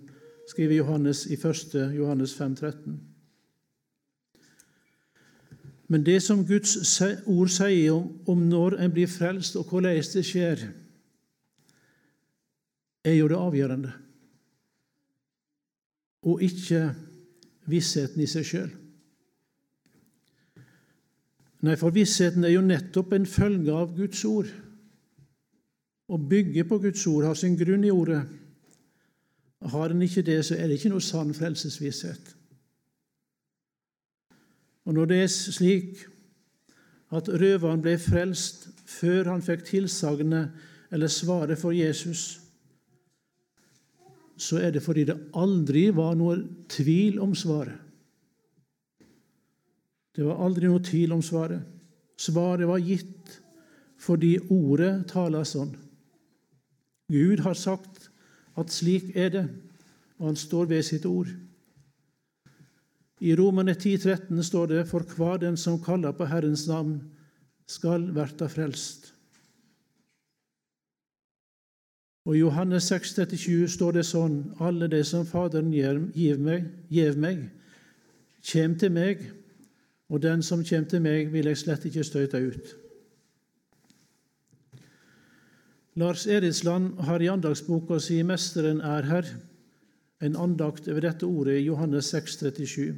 skriver 0.49 0.75
Johannes 0.75 1.25
i 1.25 1.33
1. 1.33 1.93
Johannes 1.95 2.33
5, 2.35 2.55
13. 2.55 2.99
Men 5.87 6.05
det 6.05 6.21
som 6.23 6.45
Guds 6.45 7.01
ord 7.25 7.49
sier 7.49 7.93
om, 7.93 8.09
om 8.27 8.41
når 8.49 8.77
en 8.77 8.93
blir 8.93 9.09
frelst, 9.09 9.55
og 9.55 9.69
hvordan 9.69 10.03
det 10.13 10.25
skjer, 10.25 10.65
er 13.03 13.13
jo 13.13 13.27
det 13.27 13.37
avgjørende, 13.37 13.91
og 16.21 16.41
ikke 16.43 16.89
vissheten 17.71 18.21
i 18.21 18.27
seg 18.27 18.45
sjøl. 18.45 18.69
Nei, 21.65 21.75
for 21.75 21.91
vissheten 21.91 22.45
er 22.47 22.53
jo 22.53 22.63
nettopp 22.63 23.13
en 23.15 23.27
følge 23.27 23.73
av 23.75 23.91
Guds 23.97 24.21
ord. 24.27 24.51
Å 26.09 26.17
bygge 26.17 26.63
på 26.65 26.79
Guds 26.81 27.03
ord, 27.11 27.27
har 27.27 27.37
sin 27.37 27.57
grunn 27.59 27.83
i 27.85 27.91
ordet, 27.93 28.21
har 29.69 29.91
en 29.91 30.01
ikke 30.05 30.23
det, 30.23 30.39
så 30.47 30.55
er 30.55 30.69
det 30.69 30.79
ikke 30.79 30.93
noe 30.93 31.03
sann 31.03 31.33
frelsesvisshet. 31.35 32.31
Og 34.87 34.95
når 34.95 35.09
det 35.11 35.17
er 35.21 35.27
slik 35.29 36.05
at 37.13 37.27
røveren 37.29 37.83
ble 37.83 37.97
frelst 38.01 38.69
før 38.89 39.33
han 39.33 39.43
fikk 39.45 39.67
tilsagnet 39.67 40.55
eller 40.95 41.11
svaret 41.11 41.59
for 41.59 41.75
Jesus, 41.75 42.39
så 44.39 44.61
er 44.63 44.71
det 44.71 44.81
fordi 44.85 45.03
det 45.09 45.17
aldri 45.37 45.89
var 45.93 46.15
noe 46.17 46.39
tvil 46.71 47.19
om 47.21 47.35
svaret. 47.35 47.88
Det 50.15 50.25
var 50.25 50.41
aldri 50.45 50.69
noe 50.69 50.81
tvil 50.83 51.13
om 51.15 51.21
svaret. 51.23 51.61
Svaret 52.19 52.67
var 52.67 52.81
gitt 52.83 53.37
fordi 53.99 54.37
ordet 54.51 55.09
taler 55.11 55.43
sånn. 55.47 55.73
Gud 57.11 57.41
har 57.43 57.57
sagt 57.57 58.09
at 58.59 58.71
slik 58.71 59.11
er 59.17 59.29
det, 59.33 59.45
og 60.19 60.31
han 60.31 60.39
står 60.39 60.69
ved 60.71 60.85
sitt 60.87 61.05
ord. 61.09 61.29
I 63.19 63.35
Romane 63.35 63.75
13 63.75 64.43
står 64.43 64.67
det:" 64.67 64.87
For 64.87 65.03
hver 65.03 65.37
den 65.37 65.57
som 65.57 65.81
kaller 65.83 66.11
på 66.11 66.25
Herrens 66.25 66.67
navn, 66.67 67.01
skal 67.67 68.15
verta 68.15 68.47
frelst. 68.47 69.13
Og 72.25 72.35
I 72.35 72.39
Johannes 72.39 72.83
6, 72.83 73.13
37 73.13 73.67
står 73.67 73.91
det 73.91 74.05
sånn:" 74.05 74.55
Alle 74.59 74.87
de 74.87 75.03
som 75.03 75.25
Faderen 75.25 75.73
gjev 75.73 76.39
meg, 76.39 76.69
gjev 76.89 77.17
meg, 77.17 77.49
kjem 78.41 78.77
til 78.79 78.91
meg, 78.91 79.38
og 80.09 80.21
den 80.21 80.41
som 80.43 80.63
kjem 80.65 80.87
til 80.89 81.03
meg, 81.05 81.29
vil 81.31 81.49
jeg 81.51 81.57
slett 81.61 81.85
ikke 81.85 82.03
støyte 82.03 82.41
ut. 82.41 82.71
Lars 85.99 86.25
Eridsland 86.27 86.99
har 87.05 87.21
i 87.21 87.27
andagsboka 87.27 87.99
si 87.99 88.23
'Mesteren 88.23 88.81
er 88.81 89.03
her' 89.03 89.35
en 90.21 90.35
andakt 90.35 90.87
over 90.87 90.99
dette 91.01 91.25
ordet 91.25 91.59
i 91.59 91.65
Johannes 91.65 92.05
6, 92.05 92.37
37, 92.37 92.95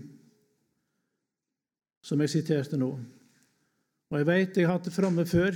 som 2.01 2.21
jeg 2.21 2.29
siterte 2.29 2.77
nå. 2.77 2.99
Og 4.11 4.17
Jeg 4.17 4.27
veit 4.27 4.57
jeg 4.57 4.67
har 4.67 4.73
hatt 4.73 4.85
det 4.85 4.93
framme 4.93 5.25
før, 5.25 5.51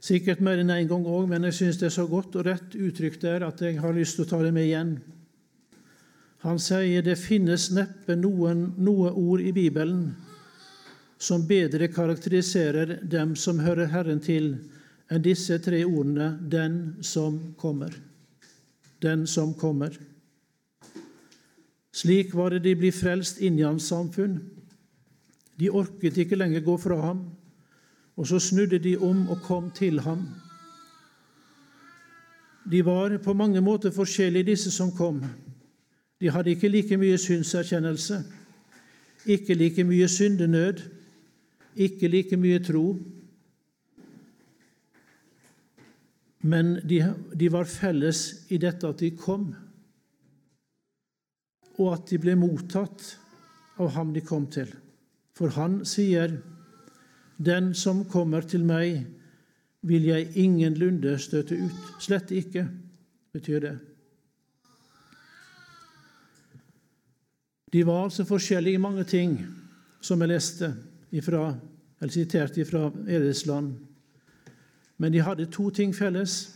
sikkert 0.00 0.40
mer 0.40 0.60
enn 0.60 0.70
én 0.70 0.84
en 0.84 0.88
gang 0.88 1.06
òg, 1.06 1.28
men 1.28 1.44
jeg 1.44 1.54
syns 1.54 1.76
det 1.76 1.86
er 1.86 1.96
så 1.96 2.06
godt 2.06 2.36
og 2.36 2.46
rett 2.46 2.76
uttrykt 2.76 3.22
der 3.22 3.46
at 3.46 3.60
jeg 3.60 3.80
har 3.80 3.92
lyst 3.92 4.16
til 4.16 4.24
å 4.24 4.28
ta 4.28 4.42
det 4.42 4.52
med 4.52 4.64
igjen. 4.64 4.98
Han 6.44 6.58
sier 6.58 7.02
det 7.02 7.18
finnes 7.18 7.70
neppe 7.72 8.16
noen, 8.16 8.74
noe 8.76 9.12
ord 9.12 9.40
i 9.40 9.52
Bibelen 9.52 10.12
som 11.18 11.46
bedre 11.46 11.88
karakteriserer 11.88 12.98
dem 13.10 13.36
som 13.36 13.58
hører 13.58 13.86
Herren 13.92 14.20
til, 14.20 14.56
enn 15.10 15.22
disse 15.22 15.58
tre 15.58 15.84
ordene 15.84 16.38
'den 16.50 16.96
som 17.02 17.54
kommer'. 17.58 17.94
Den 19.02 19.26
som 19.26 19.54
kommer. 19.54 19.98
Slik 21.92 22.34
var 22.34 22.50
det 22.50 22.64
de 22.64 22.74
ble 22.74 22.90
frelst 22.92 23.38
inn 23.40 23.58
i 23.58 23.62
hans 23.62 23.82
samfunn. 23.82 24.40
De 25.60 25.70
orket 25.70 26.16
ikke 26.18 26.36
lenger 26.36 26.60
gå 26.60 26.76
fra 26.76 27.00
ham, 27.00 27.20
og 28.16 28.26
så 28.26 28.38
snudde 28.38 28.78
de 28.78 28.96
om 28.96 29.28
og 29.28 29.42
kom 29.42 29.70
til 29.70 30.00
ham. 30.00 30.26
De 32.70 32.84
var 32.84 33.18
på 33.18 33.32
mange 33.32 33.60
måter 33.60 33.90
forskjellige, 33.90 34.42
disse 34.42 34.70
som 34.70 34.92
kom. 34.92 35.22
De 36.20 36.30
hadde 36.30 36.50
ikke 36.50 36.68
like 36.68 36.96
mye 36.96 37.18
synserkjennelse, 37.18 38.24
ikke 39.26 39.54
like 39.54 39.84
mye 39.84 40.08
syndenød, 40.08 40.80
ikke 41.74 42.08
like 42.08 42.36
mye 42.38 42.60
tro. 42.64 42.84
Men 46.44 46.74
de, 46.84 47.00
de 47.34 47.50
var 47.52 47.68
felles 47.70 48.46
i 48.52 48.58
dette 48.60 48.88
at 48.88 49.00
de 49.00 49.10
kom, 49.16 49.48
og 51.80 51.88
at 51.94 52.10
de 52.10 52.20
ble 52.20 52.36
mottatt 52.38 53.14
av 53.80 53.94
ham 53.96 54.12
de 54.14 54.22
kom 54.22 54.46
til. 54.52 54.68
For 55.34 55.50
han 55.56 55.84
sier, 55.84 56.40
'Den 57.36 57.74
som 57.74 58.04
kommer 58.04 58.40
til 58.40 58.64
meg, 58.64 59.06
vil 59.82 60.04
jeg 60.04 60.36
ingenlunde 60.36 61.18
støte 61.18 61.56
ut. 61.58 62.00
Slett 62.00 62.30
ikke, 62.30 62.68
betyr 63.32 63.60
det. 63.60 63.78
De 67.72 67.82
var 67.86 68.04
altså 68.04 68.24
forskjellige 68.24 68.78
i 68.78 68.80
mange 68.80 69.04
ting, 69.04 69.34
som 70.00 70.20
jeg 70.20 70.30
leste 70.30 70.70
ifra, 71.14 71.54
eller 72.00 72.12
sitert 72.12 72.58
fra 72.68 72.90
Edelsland. 73.08 73.74
Men 74.98 75.12
de 75.12 75.22
hadde 75.22 75.46
to 75.50 75.70
ting 75.70 75.94
felles, 75.94 76.54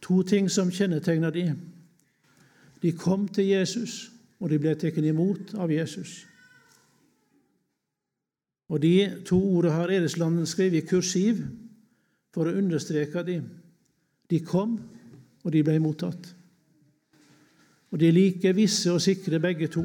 to 0.00 0.22
ting 0.22 0.50
som 0.50 0.70
kjennetegna 0.70 1.30
de. 1.30 1.50
De 2.82 2.92
kom 2.92 3.28
til 3.28 3.46
Jesus, 3.46 4.10
og 4.40 4.50
de 4.50 4.58
ble 4.60 4.74
tatt 4.76 4.98
imot 5.00 5.54
av 5.56 5.72
Jesus. 5.72 6.26
Og 8.68 8.82
De 8.82 9.22
to 9.24 9.38
ordene 9.38 9.74
har 9.74 9.92
Edelsland 9.94 10.46
skrevet 10.46 10.82
i 10.82 10.86
kursiv 10.86 11.44
for 12.34 12.48
å 12.48 12.56
understreke 12.58 13.22
dem. 13.24 13.46
De 14.30 14.40
kom, 14.42 14.74
og 15.44 15.52
de 15.54 15.62
ble 15.62 15.78
mottatt. 15.78 16.32
Og 17.94 18.00
de 18.00 18.08
er 18.08 18.16
like 18.16 18.52
visse 18.56 18.90
og 18.92 19.00
sikre, 19.00 19.38
begge 19.40 19.68
to. 19.70 19.84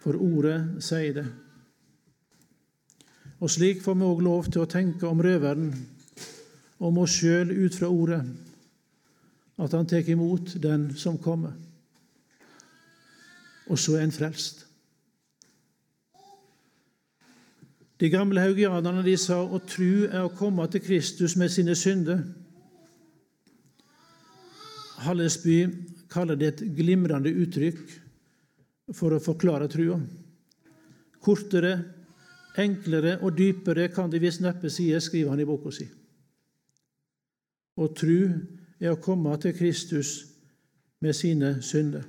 For 0.00 0.16
ordet 0.20 0.84
sier 0.84 1.16
det. 1.16 1.24
Og 3.40 3.48
slik 3.48 3.80
får 3.84 3.96
vi 3.96 4.04
òg 4.04 4.22
lov 4.24 4.48
til 4.52 4.64
å 4.64 4.68
tenke 4.68 5.08
om 5.08 5.20
røveren, 5.24 5.72
om 6.80 6.98
oss 7.00 7.16
sjøl 7.20 7.52
ut 7.52 7.76
fra 7.76 7.88
ordet, 7.88 8.20
at 9.60 9.76
han 9.76 9.88
tar 9.88 10.08
imot 10.08 10.54
den 10.60 10.90
som 10.96 11.18
kommer. 11.20 11.52
Og 13.68 13.78
så 13.80 13.96
er 13.96 14.04
en 14.04 14.12
frelst. 14.12 14.66
De 18.00 18.08
gamle 18.08 18.40
haugianerne 18.40 19.04
de 19.04 19.14
sa 19.20 19.42
å 19.44 19.60
tru 19.68 20.06
er 20.08 20.22
å 20.24 20.32
komme 20.32 20.64
til 20.72 20.80
Kristus 20.84 21.36
med 21.36 21.52
sine 21.52 21.76
synder. 21.76 22.22
Hallesby 25.04 25.62
kaller 26.12 26.36
det 26.40 26.48
et 26.48 26.62
glimrende 26.76 27.32
uttrykk 27.42 27.82
for 28.96 29.12
å 29.12 29.22
forklare 29.22 29.68
trua. 29.70 30.00
Kortere, 31.20 31.74
enklere 32.58 33.18
og 33.20 33.36
dypere 33.38 33.88
kan 33.94 34.10
det 34.10 34.22
visst 34.22 34.42
neppe 34.42 34.70
sies, 34.70 35.04
skriver 35.06 35.34
han 35.34 35.42
i 35.42 35.48
boka 35.48 35.72
si. 35.74 35.86
Å 37.80 37.86
tru 37.94 38.18
er 38.80 38.92
å 38.92 39.00
komme 39.00 39.36
til 39.40 39.54
Kristus 39.56 40.14
med 41.00 41.16
sine 41.16 41.58
synder. 41.62 42.04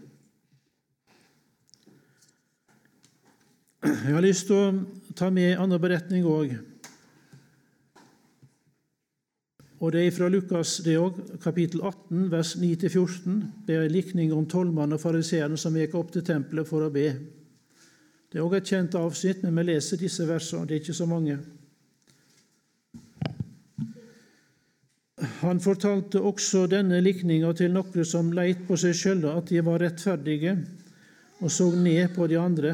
Jeg 3.82 4.14
har 4.14 4.22
lyst 4.22 4.50
til 4.50 4.58
å 4.58 5.14
ta 5.18 5.30
med 5.34 5.54
en 5.54 5.64
annen 5.64 5.82
beretning 5.82 6.26
òg. 6.28 6.54
Og 9.82 9.92
Det 9.92 10.04
er 10.06 10.12
fra 10.14 10.28
Lukas 10.30 10.78
det 10.86 11.00
også, 11.02 11.40
kapittel 11.42 11.82
18, 11.82 12.28
vers 12.30 12.56
9-14. 12.56 13.40
Det 13.66 13.76
er 13.76 13.88
en 13.88 13.92
likning 13.92 14.34
om 14.34 14.46
tollmannen 14.46 14.94
og 14.94 15.02
fariseeren 15.02 15.58
som 15.58 15.74
gikk 15.74 15.96
opp 15.98 16.12
til 16.14 16.22
tempelet 16.22 16.70
for 16.70 16.86
å 16.86 16.92
be. 16.94 17.08
Det 18.32 18.40
er 18.40 18.46
òg 18.46 18.54
et 18.56 18.70
kjent 18.72 18.96
avsnitt, 18.96 19.42
men 19.44 19.58
vi 19.60 19.74
leser 19.74 20.00
disse 20.00 20.24
versene. 20.24 20.64
Det 20.68 20.78
er 20.78 20.84
ikke 20.86 20.96
så 20.96 21.08
mange. 21.10 21.36
Han 25.42 25.60
fortalte 25.60 26.22
også 26.24 26.64
denne 26.72 27.02
likninga 27.04 27.52
til 27.60 27.74
noen 27.76 28.08
som 28.08 28.32
leit 28.34 28.64
på 28.68 28.78
seg 28.80 28.96
sjøle 28.98 29.34
at 29.36 29.52
de 29.52 29.60
var 29.66 29.84
rettferdige, 29.84 30.56
og 31.42 31.52
så 31.52 31.68
ned 31.76 32.16
på 32.16 32.30
de 32.32 32.40
andre. 32.40 32.72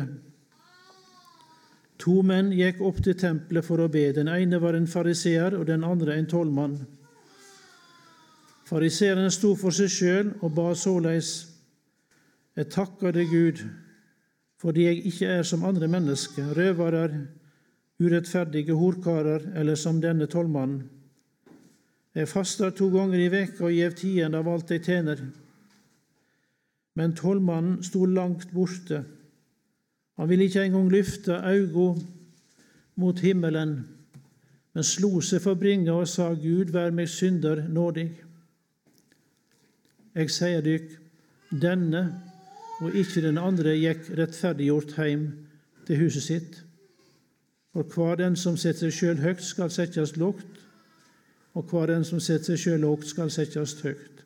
To 2.05 2.21
menn 2.21 2.53
gikk 2.53 2.83
opp 2.85 3.01
til 3.03 3.17
tempelet 3.17 3.65
for 3.65 3.81
å 3.81 3.89
be. 3.89 4.11
Den 4.13 4.29
ene 4.29 4.61
var 4.61 4.77
en 4.77 4.87
fariseer, 4.87 5.57
og 5.57 5.65
den 5.65 5.83
andre 5.83 6.19
en 6.19 6.29
tollmann. 6.29 6.77
Fariseeren 8.67 9.31
sto 9.33 9.55
for 9.57 9.73
seg 9.73 9.89
sjøl 9.89 10.31
og 10.41 10.53
ba 10.53 10.69
såleis:" 10.75 11.47
Jeg 12.57 12.69
takker 12.73 13.13
deg, 13.13 13.29
Gud, 13.29 13.59
fordi 14.61 14.85
jeg 14.87 15.01
ikke 15.05 15.27
er 15.39 15.43
som 15.45 15.65
andre 15.65 15.87
mennesker, 15.87 16.53
røvere, 16.57 17.09
urettferdige 17.99 18.73
horkarer 18.77 19.51
eller 19.57 19.75
som 19.75 20.01
denne 20.01 20.27
tollmannen. 20.29 20.85
Jeg 22.17 22.29
faster 22.29 22.71
to 22.73 22.89
ganger 22.89 23.19
i 23.21 23.29
veka 23.29 23.67
og 23.67 23.73
gjev 23.73 23.93
tiden 23.97 24.35
av 24.37 24.47
alt 24.49 24.71
jeg 24.73 24.83
tjener. 24.85 25.21
Men 26.97 27.13
tollmannen 27.13 27.83
sto 27.85 28.05
langt 28.09 28.49
borte 28.53 29.03
han 30.17 30.29
ville 30.29 30.47
ikke 30.49 30.63
engang 30.65 30.89
løfte 30.89 31.35
augo 31.45 31.91
mot 32.97 33.19
himmelen, 33.21 33.73
men 34.73 34.83
slo 34.83 35.19
seg 35.21 35.43
for 35.43 35.57
bringa 35.59 35.93
og 35.93 36.07
sa, 36.09 36.31
Gud, 36.33 36.71
vær 36.73 36.89
meg 36.93 37.09
synder 37.09 37.61
nådig. 37.69 38.07
Jeg 40.17 40.33
sier 40.33 40.65
dykk, 40.65 40.95
denne 41.53 42.01
og 42.81 42.95
ikke 42.95 43.21
den 43.25 43.37
andre 43.41 43.73
gikk 43.77 44.11
rettferdiggjort 44.17 44.93
heim 44.99 45.27
til 45.87 46.03
huset 46.03 46.23
sitt. 46.23 46.59
For 47.73 47.83
hver 47.83 48.15
den 48.15 48.35
som 48.35 48.57
setter 48.57 48.87
seg 48.87 48.97
sjøl 48.97 49.23
høgt, 49.23 49.43
skal 49.45 49.71
settes 49.73 50.15
lågt, 50.17 50.61
og 51.57 51.65
hver 51.71 51.89
den 51.93 52.05
som 52.05 52.21
setter 52.21 52.53
seg 52.53 52.63
sjøl 52.63 52.85
lågt, 52.85 53.09
skal 53.09 53.33
settes 53.33 53.75
høgt. 53.81 54.23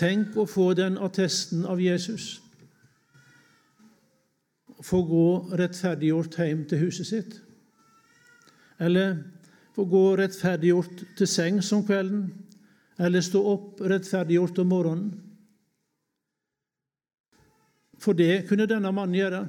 Tenk 0.00 0.36
å 0.40 0.46
få 0.48 0.70
den 0.76 0.96
attesten 0.96 1.66
av 1.68 1.80
Jesus. 1.80 2.38
Få 4.80 5.02
gå 5.04 5.26
rettferdiggjort 5.60 6.38
hjem 6.40 6.62
til 6.68 6.86
huset 6.86 7.08
sitt. 7.10 7.34
Eller 8.80 9.18
få 9.76 9.84
gå 9.84 10.04
rettferdiggjort 10.16 11.04
til 11.18 11.28
sengs 11.28 11.72
om 11.76 11.84
kvelden. 11.84 12.30
Eller 13.00 13.24
stå 13.24 13.40
opp 13.48 13.80
rettferdiggjort 13.80 14.58
om 14.60 14.68
morgenen. 14.68 15.10
For 18.00 18.16
det 18.16 18.46
kunne 18.48 18.68
denne 18.68 18.92
mannen 18.96 19.16
gjøre, 19.16 19.40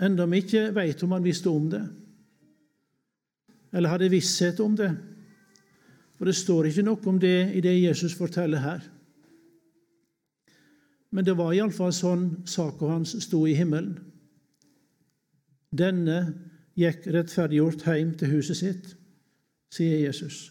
enda 0.00 0.26
vi 0.28 0.40
ikke 0.40 0.70
veit 0.76 1.02
om 1.04 1.12
han 1.12 1.24
visste 1.24 1.50
om 1.52 1.66
det, 1.72 1.82
eller 3.72 3.92
hadde 3.92 4.12
visshet 4.12 4.60
om 4.64 4.76
det. 4.76 4.90
For 6.16 6.28
det 6.28 6.36
står 6.38 6.68
ikke 6.68 6.84
noe 6.86 7.08
om 7.08 7.18
det 7.20 7.52
i 7.56 7.60
det 7.64 7.74
Jesus 7.80 8.14
forteller 8.16 8.64
her. 8.64 8.84
Men 11.12 11.26
det 11.26 11.36
var 11.36 11.52
iallfall 11.52 11.92
sånn 11.92 12.24
saka 12.48 12.88
hans 12.88 13.12
sto 13.24 13.42
i 13.48 13.56
himmelen. 13.56 13.98
Denne 15.72 16.18
gikk 16.78 17.08
rettferdiggjort 17.12 17.84
hjem 17.84 18.14
til 18.20 18.32
huset 18.36 18.60
sitt, 18.60 18.92
sier 19.72 20.06
Jesus. 20.06 20.46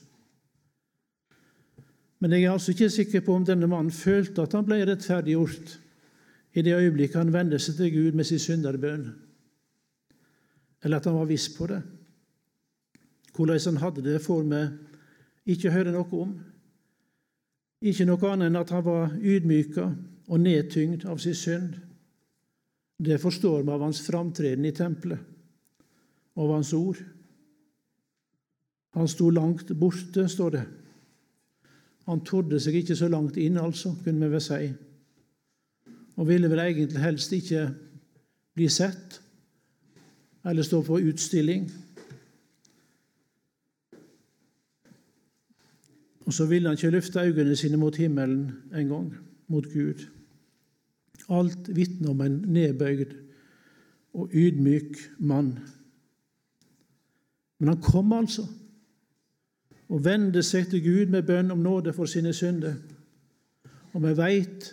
Men 2.22 2.36
jeg 2.36 2.46
er 2.46 2.54
altså 2.54 2.74
ikke 2.76 2.90
sikker 2.94 3.24
på 3.26 3.34
om 3.34 3.46
denne 3.46 3.68
mannen 3.70 3.94
følte 3.94 4.44
at 4.46 4.54
han 4.54 4.66
ble 4.66 4.84
rettferdiggjort 4.86 5.74
i 6.54 6.62
det 6.62 6.76
øyeblikket 6.78 7.18
han 7.18 7.34
vendte 7.34 7.58
seg 7.60 7.80
til 7.80 7.94
Gud 7.96 8.18
med 8.18 8.28
sin 8.28 8.42
synderbønn, 8.44 9.08
eller 10.84 11.00
at 11.00 11.08
han 11.10 11.18
var 11.18 11.30
viss 11.30 11.48
på 11.56 11.70
det. 11.72 11.80
Hvordan 13.34 13.60
han 13.66 13.80
hadde 13.82 14.04
det, 14.06 14.20
får 14.22 14.44
vi 14.44 14.62
ikke 15.56 15.72
høre 15.74 15.94
noe 15.96 16.20
om. 16.20 16.34
Ikke 17.82 18.06
noe 18.06 18.30
annet 18.30 18.52
enn 18.52 18.60
at 18.60 18.74
han 18.76 18.84
var 18.86 19.16
ydmyka 19.18 19.88
og 20.28 20.44
nedtyngd 20.44 21.08
av 21.10 21.22
sin 21.24 21.38
synd. 21.38 21.80
Det 23.02 23.18
forstår 23.22 23.64
vi 23.64 23.74
av 23.74 23.82
hans 23.82 24.04
framtreden 24.06 24.68
i 24.68 24.76
tempelet 24.78 25.24
og 26.36 26.44
av 26.46 26.54
hans 26.60 26.74
ord. 26.78 27.00
Han 29.00 29.10
sto 29.10 29.32
langt 29.32 29.72
borte, 29.80 30.28
står 30.30 30.54
det. 30.54 30.66
Han 32.10 32.24
torde 32.26 32.60
seg 32.60 32.80
ikke 32.82 32.96
så 32.98 33.08
langt 33.12 33.38
inn, 33.38 33.60
altså, 33.62 33.94
kunne 34.04 34.26
vi 34.26 34.32
vel 34.34 34.42
si, 34.42 34.72
og 36.18 36.28
ville 36.28 36.50
vel 36.50 36.60
egentlig 36.64 37.02
helst 37.02 37.34
ikke 37.34 37.70
bli 38.58 38.68
sett 38.70 39.22
eller 40.46 40.66
stå 40.66 40.82
på 40.86 41.00
utstilling. 41.00 41.70
Og 46.26 46.34
så 46.34 46.46
ville 46.46 46.70
han 46.70 46.78
ikke 46.78 46.94
løfte 46.94 47.20
øynene 47.20 47.56
sine 47.56 47.78
mot 47.78 47.96
himmelen 47.96 48.52
en 48.76 48.88
gang, 48.88 49.14
mot 49.48 49.66
Gud. 49.74 50.08
Alt 51.30 51.76
vitner 51.76 52.10
om 52.10 52.22
en 52.22 52.38
nedbøyd 52.48 53.14
og 54.14 54.30
ydmyk 54.34 54.98
mann. 55.20 55.60
Men 57.60 57.68
han 57.68 57.82
kom 57.82 58.14
altså 58.14 58.48
og 59.92 60.06
vende 60.06 60.44
seg 60.44 60.70
til 60.72 60.84
Gud 60.86 61.12
med 61.12 61.28
bønn 61.28 61.52
om 61.52 61.60
nåde 61.60 61.94
for 61.94 62.08
sine 62.08 62.32
synder. 62.34 62.78
Og 63.92 64.04
vi 64.06 64.16
veit 64.16 64.72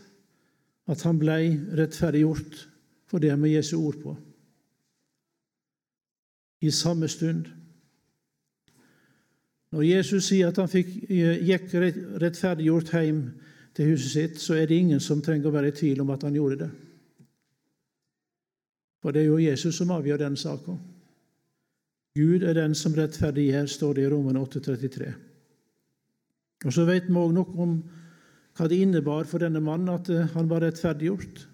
at 0.88 1.02
han 1.02 1.18
blei 1.18 1.58
rettferdiggjort 1.78 2.60
for 3.10 3.18
det 3.18 3.34
med 3.38 3.50
Jesu 3.50 3.76
ord 3.80 3.98
på. 4.02 4.16
I 6.60 6.70
samme 6.70 7.08
stund. 7.08 7.46
Når 9.70 9.82
Jesus 9.82 10.30
sier 10.30 10.48
at 10.48 10.58
han 10.58 10.70
fikk, 10.70 10.94
gikk 11.10 11.74
rettferdiggjort 12.22 12.92
hjem 12.94 13.22
til 13.76 13.90
huset 13.92 14.10
sitt, 14.10 14.38
så 14.40 14.54
er 14.54 14.66
det 14.66 14.78
ingen 14.78 15.00
som 15.00 15.22
trenger 15.22 15.50
å 15.50 15.54
være 15.54 15.72
i 15.72 15.76
tvil 15.76 16.00
om 16.02 16.14
at 16.14 16.24
han 16.26 16.38
gjorde 16.38 16.60
det. 16.62 16.70
For 19.02 19.14
det 19.14 19.22
er 19.22 19.28
jo 19.28 19.42
Jesus 19.42 19.76
som 19.78 19.92
avgjør 19.94 20.22
den 20.24 20.38
saka. 20.38 20.78
Gud 22.18 22.42
er 22.42 22.56
den 22.58 22.74
som 22.74 22.96
rettferdiggjør, 22.96 23.66
står 23.70 23.94
det 23.94 24.06
i 24.06 24.10
Roman 24.10 24.40
8,33. 24.40 25.12
Og 26.66 26.74
så 26.74 26.86
vet 26.88 27.06
vi 27.06 27.14
òg 27.14 27.34
noe 27.36 27.62
om 27.62 27.76
hva 28.58 28.66
det 28.66 28.80
innebar 28.82 29.28
for 29.30 29.38
denne 29.38 29.62
mannen 29.62 29.92
at 29.92 30.08
eh, 30.10 30.26
han 30.34 30.48
var 30.50 30.64
rettferdiggjort. 30.66 31.44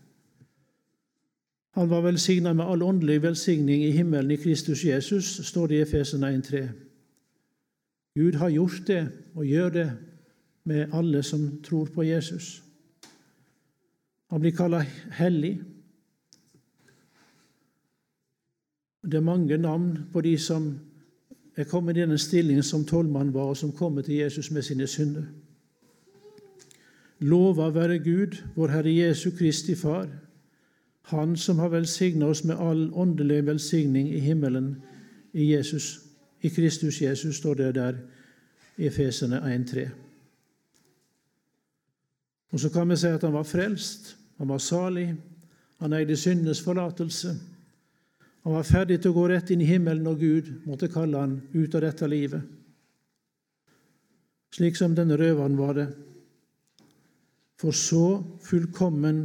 Han 1.77 1.91
var 1.91 2.07
velsigna 2.07 2.55
med 2.57 2.65
all 2.65 2.85
åndelig 2.87 3.19
velsigning 3.23 3.83
i 3.85 3.93
himmelen 3.93 4.31
i 4.31 4.41
Kristus 4.41 4.85
Jesus, 4.87 5.35
står 5.45 5.69
det 5.69 5.77
i 5.77 5.83
Efesen 5.85 6.25
1,3. 6.25 6.63
Gud 8.15 8.39
har 8.41 8.55
gjort 8.55 8.87
det 8.87 9.03
og 9.35 9.47
gjør 9.47 9.71
det 9.75 9.89
med 10.65 10.95
alle 10.95 11.23
som 11.23 11.49
tror 11.67 11.91
på 11.93 12.07
Jesus. 12.07 12.63
Han 14.31 14.41
blir 14.41 14.55
kalla 14.57 14.85
hellig. 15.19 15.59
Det 19.05 19.15
er 19.15 19.21
mange 19.21 19.57
navn 19.59 19.99
på 20.13 20.21
de 20.21 20.39
som 20.39 20.79
er 21.57 21.65
kommet 21.65 21.97
i 21.97 22.01
denne 22.01 22.19
stillingen 22.19 22.63
som 22.63 22.85
tolvmann 22.85 23.35
var, 23.35 23.53
og 23.53 23.57
som 23.57 23.73
kommer 23.73 24.03
til 24.03 24.15
Jesus 24.15 24.51
med 24.51 24.63
sine 24.63 24.87
synder. 24.87 25.23
Lova 27.19 27.69
være 27.71 27.99
Gud, 27.99 28.37
vår 28.57 28.69
Herre 28.69 28.95
Jesu 28.95 29.31
Kristi 29.31 29.75
Far, 29.75 30.09
Han 31.05 31.37
som 31.37 31.59
har 31.59 31.69
velsigna 31.69 32.27
oss 32.27 32.45
med 32.45 32.57
all 32.57 32.91
åndelig 32.95 33.47
velsigning 33.47 34.09
i 34.09 34.19
himmelen 34.19 34.83
i, 35.33 35.53
Jesus, 35.53 36.01
i 36.41 36.49
Kristus 36.49 37.03
Jesus, 37.03 37.37
står 37.37 37.55
det 37.55 37.75
der 37.75 37.95
i 38.77 38.87
Efesene 38.87 39.37
1,3. 39.37 39.89
Og 42.51 42.61
så 42.61 42.71
kan 42.71 42.89
vi 42.89 42.97
si 42.97 43.07
at 43.07 43.23
han 43.23 43.33
var 43.33 43.43
frelst, 43.43 44.17
han 44.39 44.49
var 44.49 44.59
salig, 44.59 45.15
han 45.79 45.93
eide 45.93 46.17
syndenes 46.17 46.63
forlatelse. 46.63 47.35
Han 48.45 48.53
var 48.53 48.67
ferdig 48.69 48.99
til 49.01 49.15
å 49.15 49.17
gå 49.17 49.29
rett 49.31 49.51
inn 49.55 49.63
i 49.65 49.69
himmelen 49.69 50.05
når 50.05 50.17
Gud 50.21 50.51
måtte 50.69 50.91
kalle 50.93 51.21
han 51.21 51.39
ut 51.55 51.75
av 51.75 51.85
dette 51.87 52.09
livet. 52.09 52.43
Slik 54.55 54.77
som 54.77 54.95
denne 54.95 55.17
røveren 55.19 55.57
var 55.59 55.79
det. 55.79 55.87
For 57.59 57.73
så 57.73 58.21
fullkommen 58.45 59.25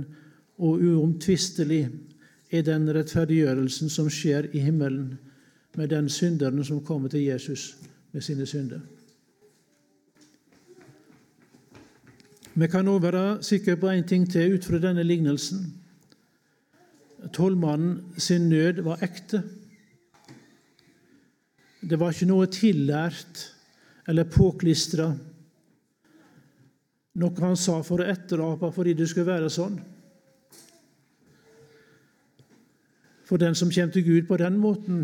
og 0.59 0.79
uomtvistelig 0.79 1.83
er 2.49 2.63
den 2.65 2.87
rettferdiggjørelsen 2.95 3.91
som 3.91 4.07
skjer 4.09 4.49
i 4.55 4.63
himmelen 4.63 5.17
med 5.77 5.91
den 5.91 6.09
synderen 6.09 6.63
som 6.65 6.79
kommer 6.85 7.11
til 7.11 7.27
Jesus 7.27 7.75
med 8.11 8.23
sine 8.23 8.47
synder. 8.49 8.79
Vi 12.55 12.67
kan 12.67 12.87
òg 12.87 13.03
være 13.03 13.43
sikre 13.45 13.77
på 13.79 13.91
én 13.91 14.07
ting 14.07 14.25
til 14.27 14.55
ut 14.55 14.65
fra 14.65 14.79
denne 14.81 15.03
lignelsen. 15.03 15.78
Tollmannen 17.33 18.13
sin 18.17 18.47
nød 18.49 18.81
var 18.85 19.03
ekte. 19.03 19.43
Det 21.81 21.99
var 21.99 22.13
ikke 22.13 22.27
noe 22.29 22.47
tillært 22.51 23.45
eller 24.09 24.27
påklistra, 24.27 25.09
noe 27.19 27.43
han 27.43 27.57
sa 27.59 27.79
for 27.85 28.01
å 28.01 28.09
etterape 28.09 28.71
fordi 28.73 28.95
det 28.97 29.07
skulle 29.11 29.29
være 29.29 29.51
sånn. 29.53 29.77
For 33.29 33.37
den 33.37 33.55
som 33.55 33.69
kommer 33.69 33.93
til 33.93 34.07
Gud 34.07 34.27
på 34.27 34.39
den 34.41 34.57
måten, 34.57 35.03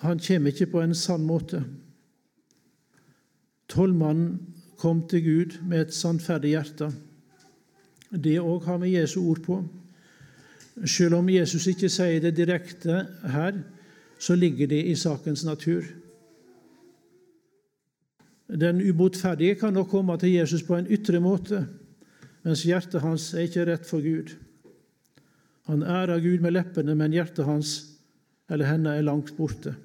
han 0.00 0.18
kommer 0.18 0.50
ikke 0.50 0.72
på 0.72 0.80
en 0.82 0.96
sann 0.96 1.22
måte. 1.28 1.62
Tollmannen 3.70 4.56
kom 4.80 5.04
til 5.06 5.22
Gud 5.22 5.60
med 5.62 5.84
et 5.84 5.94
sannferdig 5.94 6.56
hjerte. 6.56 6.88
Det 8.10 8.40
òg 8.42 8.64
har 8.66 8.80
vi 8.82 8.96
Jesu 8.96 9.20
ord 9.20 9.44
på. 9.44 9.60
Selv 10.86 11.18
om 11.18 11.28
Jesus 11.28 11.66
ikke 11.68 11.90
sier 11.92 12.20
det 12.22 12.36
direkte 12.38 13.02
her, 13.32 13.58
så 14.20 14.36
ligger 14.36 14.68
det 14.70 14.84
i 14.88 14.94
sakens 14.96 15.44
natur. 15.44 15.84
Den 18.50 18.80
ubotferdige 18.82 19.54
kan 19.54 19.72
nok 19.72 19.88
komme 19.88 20.16
til 20.18 20.32
Jesus 20.32 20.62
på 20.66 20.76
en 20.76 20.88
ytre 20.90 21.20
måte, 21.20 21.66
mens 22.42 22.64
hjertet 22.64 23.04
hans 23.04 23.32
er 23.34 23.46
ikke 23.46 23.66
rett 23.68 23.86
for 23.86 24.02
Gud. 24.02 24.32
Han 25.70 25.82
ærer 25.82 26.20
Gud 26.20 26.40
med 26.42 26.56
leppene, 26.56 26.96
men 26.96 27.12
hjertet 27.14 27.46
hans 27.46 27.76
eller 28.50 28.66
henne 28.66 28.96
er 28.96 29.06
langt 29.06 29.36
borte. 29.36 29.76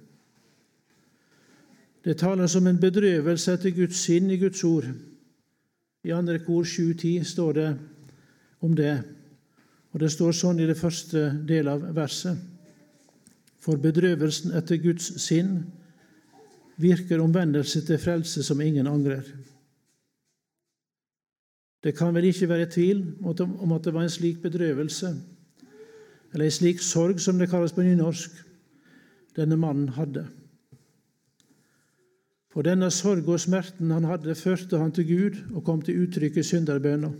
Det 2.05 2.17
taler 2.17 2.47
som 2.47 2.67
en 2.67 2.79
bedrøvelse 2.81 3.53
etter 3.53 3.73
Guds 3.73 3.99
sinn 4.05 4.31
i 4.34 4.39
Guds 4.41 4.63
ord. 4.63 4.88
I 6.05 6.13
andre 6.13 6.39
kor 6.39 6.65
7.10 6.65 7.23
står 7.25 7.53
det 7.58 7.69
om 8.62 8.73
det. 8.77 8.95
Og 9.95 10.01
Det 10.03 10.12
står 10.12 10.34
sånn 10.36 10.60
i 10.60 10.67
det 10.67 10.75
første 10.75 11.29
del 11.47 11.69
av 11.71 11.86
verset. 11.95 12.36
For 13.63 13.79
bedrøvelsen 13.79 14.51
etter 14.60 14.75
Guds 14.84 15.08
sinn 15.23 15.62
virker 16.84 17.21
omvendelse 17.23 17.79
til 17.88 18.01
frelse 18.03 18.43
som 18.43 18.60
ingen 18.62 18.89
angrer. 18.91 19.23
Det 21.79 21.93
kan 21.95 22.12
vel 22.12 22.27
ikke 22.27 22.49
være 22.49 22.67
tvil 22.73 23.05
om 23.23 23.71
at 23.71 23.86
det 23.86 23.93
var 23.95 24.03
en 24.03 24.12
slik 24.12 24.41
bedrøvelse, 24.43 25.13
eller 26.34 26.45
en 26.45 26.51
slik 26.51 26.81
sorg, 26.84 27.21
som 27.23 27.39
det 27.39 27.47
kalles 27.49 27.71
på 27.71 27.86
nynorsk, 27.86 28.34
denne 29.38 29.55
mannen 29.55 29.93
hadde. 29.95 30.25
For 32.51 32.67
denne 32.67 32.89
sorg 32.91 33.29
og 33.31 33.39
smerten 33.39 33.95
han 33.95 34.10
hadde, 34.10 34.36
førte 34.36 34.81
han 34.81 34.91
til 34.91 35.08
Gud 35.08 35.39
og 35.53 35.63
kom 35.63 35.79
til 35.86 36.03
uttrykk 36.03 36.41
i 36.41 36.43
synderbønna. 36.43 37.13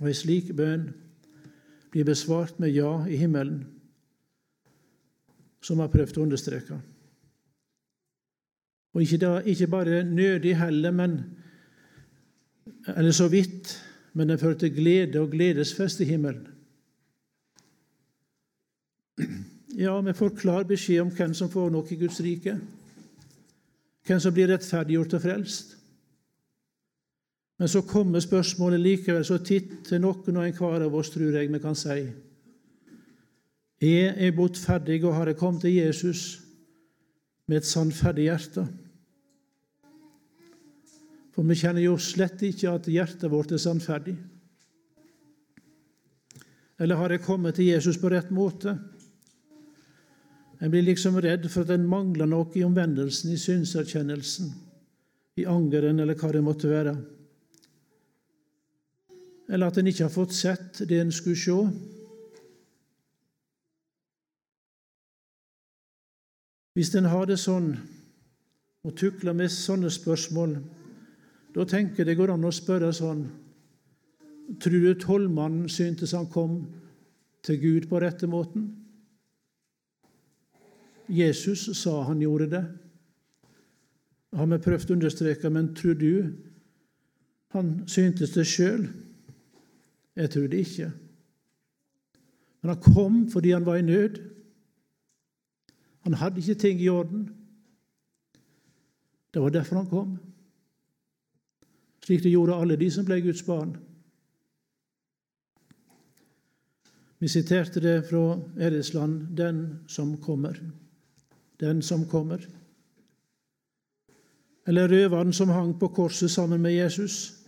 Og 0.00 0.10
ei 0.10 0.16
slik 0.18 0.50
bønn 0.56 0.88
blir 1.90 2.06
besvart 2.06 2.58
med 2.58 2.72
ja 2.74 2.92
i 3.08 3.18
himmelen, 3.18 3.64
som 5.62 5.82
har 5.82 5.90
prøvd 5.92 6.18
å 6.18 6.24
understreke. 6.24 6.78
Og 8.94 9.04
ikke, 9.04 9.18
da, 9.22 9.32
ikke 9.46 9.70
bare 9.70 10.02
nødig 10.06 10.56
heller, 10.58 10.94
men 10.94 11.18
eller 12.96 13.12
så 13.12 13.28
vidt, 13.28 13.74
men 14.12 14.28
den 14.28 14.38
fører 14.38 14.58
til 14.58 14.74
glede 14.74 15.20
og 15.20 15.30
gledesfest 15.30 16.00
i 16.00 16.08
himmelen. 16.08 16.46
Ja, 19.78 20.00
vi 20.00 20.12
får 20.12 20.36
klar 20.36 20.64
beskjed 20.66 21.04
om 21.04 21.12
hvem 21.14 21.34
som 21.36 21.50
får 21.52 21.70
noe 21.70 21.86
i 21.92 21.98
Guds 22.00 22.18
rike, 22.24 22.56
hvem 24.06 24.20
som 24.20 24.34
blir 24.34 24.50
rettferdiggjort 24.50 25.14
og 25.18 25.22
frelst. 25.22 25.76
Men 27.60 27.68
så 27.68 27.82
kommer 27.84 28.22
spørsmålet 28.24 28.80
likevel 28.80 29.24
så 29.28 29.36
titt 29.44 29.82
til 29.84 30.00
noen 30.00 30.36
og 30.40 30.46
enhver 30.46 30.80
av 30.80 30.94
oss, 30.96 31.10
tror 31.12 31.34
jeg 31.36 31.50
vi 31.52 31.58
kan 31.60 31.74
si. 31.76 32.06
Er 33.84 34.16
jeg 34.16 34.32
botferdig, 34.36 35.02
og 35.04 35.12
har 35.18 35.28
jeg 35.28 35.36
kommet 35.36 35.66
til 35.66 35.76
Jesus 35.76 36.22
med 37.44 37.60
et 37.60 37.68
sannferdig 37.68 38.30
hjerte? 38.30 38.64
For 41.36 41.44
vi 41.44 41.58
kjenner 41.60 41.84
jo 41.84 41.98
slett 42.00 42.40
ikke 42.48 42.72
at 42.78 42.88
hjertet 42.88 43.28
vårt 43.28 43.52
er 43.52 43.60
sannferdig. 43.60 44.16
Eller 46.80 46.96
har 46.96 47.12
jeg 47.12 47.26
kommet 47.28 47.60
til 47.60 47.68
Jesus 47.74 48.00
på 48.00 48.08
rett 48.08 48.32
måte? 48.32 48.78
En 50.64 50.72
blir 50.72 50.88
liksom 50.88 51.20
redd 51.20 51.44
for 51.52 51.68
at 51.68 51.76
en 51.76 51.88
mangler 51.88 52.28
noe 52.28 52.48
i 52.56 52.64
omvendelsen, 52.64 53.36
i 53.36 53.40
synserkjennelsen, 53.40 54.52
i 55.36 55.44
angeren 55.44 56.00
eller 56.00 56.16
hva 56.16 56.32
det 56.32 56.46
måtte 56.48 56.72
være 56.72 57.00
eller 59.50 59.66
at 59.66 59.78
en 59.80 59.88
ikke 59.90 60.06
har 60.06 60.14
fått 60.14 60.34
sett 60.36 60.82
det 60.88 61.00
en 61.02 61.10
skulle 61.12 61.38
se. 61.38 61.56
Hvis 66.78 66.94
en 66.94 67.08
har 67.10 67.26
det 67.26 67.40
sånn 67.42 67.72
og 68.86 68.94
tukler 68.96 69.34
med 69.36 69.50
sånne 69.52 69.90
spørsmål, 69.92 70.54
da 71.52 71.66
tenker 71.66 72.00
jeg 72.00 72.12
det 72.12 72.18
går 72.20 72.32
an 72.36 72.46
å 72.46 72.54
spørre 72.54 72.92
sånn 72.94 73.26
Tror 74.50 74.82
du 74.82 74.94
tollmannen 74.98 75.68
syntes 75.70 76.10
han 76.16 76.24
kom 76.26 76.56
til 77.46 77.58
Gud 77.62 77.84
på 77.86 78.00
rette 78.02 78.26
måten? 78.26 78.64
Jesus 81.06 81.68
sa 81.78 82.00
han 82.08 82.18
gjorde 82.18 82.48
det. 82.50 82.62
Har 84.34 84.48
vi 84.50 84.58
prøvd 84.64 84.90
å 84.90 84.96
understreke, 84.96 85.52
men 85.54 85.70
tror 85.74 85.94
du 85.98 86.34
Han 87.54 87.70
syntes 87.86 88.34
det 88.34 88.44
sjøl. 88.46 88.84
Jeg 90.16 90.30
tror 90.30 90.46
det 90.46 90.58
ikke. 90.58 90.92
Men 92.60 92.68
han 92.74 92.82
kom 92.82 93.30
fordi 93.30 93.50
han 93.50 93.66
var 93.66 93.76
i 93.76 93.82
nød. 93.82 94.18
Han 96.00 96.14
hadde 96.14 96.40
ikke 96.40 96.54
ting 96.54 96.80
i 96.80 96.88
orden. 96.88 97.28
Det 99.34 99.42
var 99.42 99.48
derfor 99.48 99.76
han 99.76 99.86
kom. 99.86 100.18
Slik 102.04 102.22
det 102.22 102.32
gjorde 102.32 102.56
alle 102.56 102.76
de 102.76 102.90
som 102.90 103.04
ble 103.04 103.20
Guds 103.22 103.42
barn. 103.46 103.76
Vi 107.20 107.28
siterte 107.28 107.80
det 107.80 108.08
fra 108.08 108.40
Eresland 108.58 109.36
'Den 109.36 109.84
som 109.88 110.14
kommer'. 110.16 110.60
Den 111.60 111.82
som 111.82 112.06
kommer. 112.08 112.46
Eller 114.66 114.88
røveren 114.88 115.32
som 115.32 115.48
hang 115.48 115.78
på 115.80 115.88
korset 115.88 116.30
sammen 116.30 116.62
med 116.62 116.72
Jesus. 116.72 117.39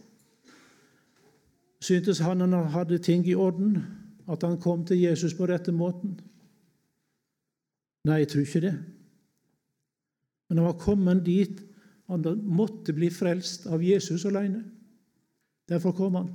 Syntes 1.82 2.22
han 2.22 2.40
han 2.40 2.52
hadde 2.70 2.98
ting 3.02 3.26
i 3.26 3.34
orden, 3.34 3.82
at 4.30 4.42
han 4.46 4.60
kom 4.60 4.84
til 4.86 5.00
Jesus 5.02 5.34
på 5.34 5.48
rette 5.50 5.72
måten? 5.74 6.20
Nei, 8.06 8.22
jeg 8.22 8.28
tror 8.28 8.46
ikke 8.46 8.60
det. 8.60 8.74
Men 10.48 10.58
han 10.58 10.66
var 10.66 10.78
kommet 10.78 11.24
dit 11.26 11.60
han 12.12 12.24
måtte 12.44 12.92
bli 12.92 13.08
frelst 13.10 13.66
av 13.66 13.82
Jesus 13.82 14.26
alene. 14.28 14.64
Derfor 15.68 15.94
kom 15.96 16.18
han. 16.18 16.28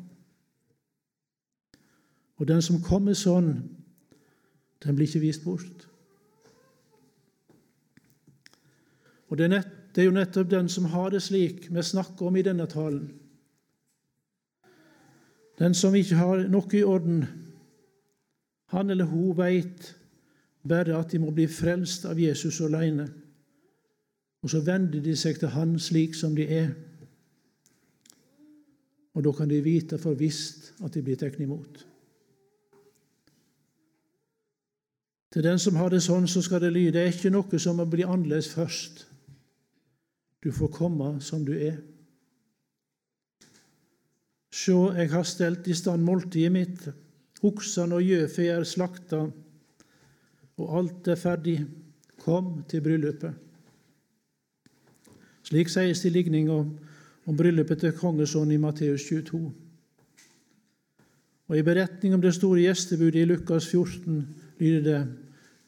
Og 2.38 2.48
den 2.50 2.64
som 2.66 2.82
kommer 2.82 3.14
sånn, 3.18 3.52
den 4.84 4.98
blir 4.98 5.06
ikke 5.10 5.22
vist 5.22 5.46
bort. 5.46 5.86
Og 9.28 9.38
det 9.38 9.48
er, 9.48 9.54
nett, 9.58 9.72
det 9.94 10.02
er 10.02 10.10
jo 10.10 10.16
nettopp 10.16 10.50
den 10.50 10.70
som 10.72 10.88
har 10.94 11.12
det 11.12 11.22
slik 11.26 11.68
vi 11.70 11.84
snakker 11.84 12.30
om 12.30 12.38
i 12.40 12.46
denne 12.46 12.66
talen. 12.72 13.10
Den 15.58 15.74
som 15.74 15.96
ikke 15.96 16.20
har 16.20 16.44
noe 16.52 16.78
i 16.78 16.84
orden, 16.86 17.24
han 18.74 18.90
eller 18.94 19.10
hun 19.10 19.38
veit 19.38 19.94
bare 20.68 20.98
at 21.00 21.12
de 21.12 21.22
må 21.24 21.32
bli 21.32 21.48
frelst 21.48 22.06
av 22.06 22.20
Jesus 22.20 22.60
alene. 22.62 23.08
Og 24.44 24.52
så 24.52 24.62
vender 24.62 25.02
de 25.02 25.16
seg 25.18 25.40
til 25.40 25.50
Han 25.56 25.78
slik 25.80 26.16
som 26.16 26.36
de 26.36 26.46
er. 26.46 26.70
Og 29.18 29.24
da 29.26 29.32
kan 29.34 29.50
de 29.50 29.64
vite 29.64 29.98
for 29.98 30.20
visst 30.20 30.74
at 30.86 30.94
de 30.94 31.02
blir 31.02 31.18
tatt 31.18 31.40
imot. 31.42 31.86
Til 35.34 35.44
den 35.44 35.60
som 35.60 35.76
har 35.76 35.90
det 35.90 36.04
sånn, 36.06 36.28
så 36.30 36.42
skal 36.42 36.62
det 36.62 36.74
lyde 36.74 36.96
det 36.96 37.04
er 37.04 37.16
ikke 37.16 37.34
noe 37.34 37.60
som 37.60 37.80
må 37.80 37.88
bli 37.90 38.06
annerledes 38.06 38.52
først. 38.54 39.08
Du 40.44 40.52
får 40.54 40.72
komme 40.74 41.18
som 41.22 41.44
du 41.46 41.56
er. 41.58 41.80
Sjå, 44.54 44.94
jeg 44.96 45.12
har 45.12 45.26
stelt 45.28 45.68
i 45.68 45.76
stand 45.76 46.06
måltidet 46.08 46.52
mitt. 46.54 46.88
Oksene 47.46 48.00
og 48.00 48.06
gjøfe 48.06 48.48
er 48.50 48.64
slakta, 48.66 49.26
og 50.58 50.78
alt 50.80 51.08
er 51.12 51.20
ferdig. 51.20 51.60
Kom 52.24 52.64
til 52.68 52.82
bryllupet. 52.84 53.36
Slik 55.48 55.70
sies 55.72 56.02
det 56.04 56.10
i 56.10 56.16
ligninga 56.18 56.58
om 56.58 57.38
bryllupet 57.38 57.80
til 57.80 57.96
kongesønnen 57.96 58.56
i 58.56 58.60
Matteus 58.60 59.06
22. 59.08 59.40
Og 61.48 61.56
I 61.56 61.64
beretning 61.64 62.18
om 62.18 62.22
det 62.22 62.34
store 62.36 62.66
gjestebudet 62.66 63.22
i 63.22 63.30
Lukas 63.30 63.70
14 63.72 64.26
lyder 64.60 64.84
det 64.84 65.02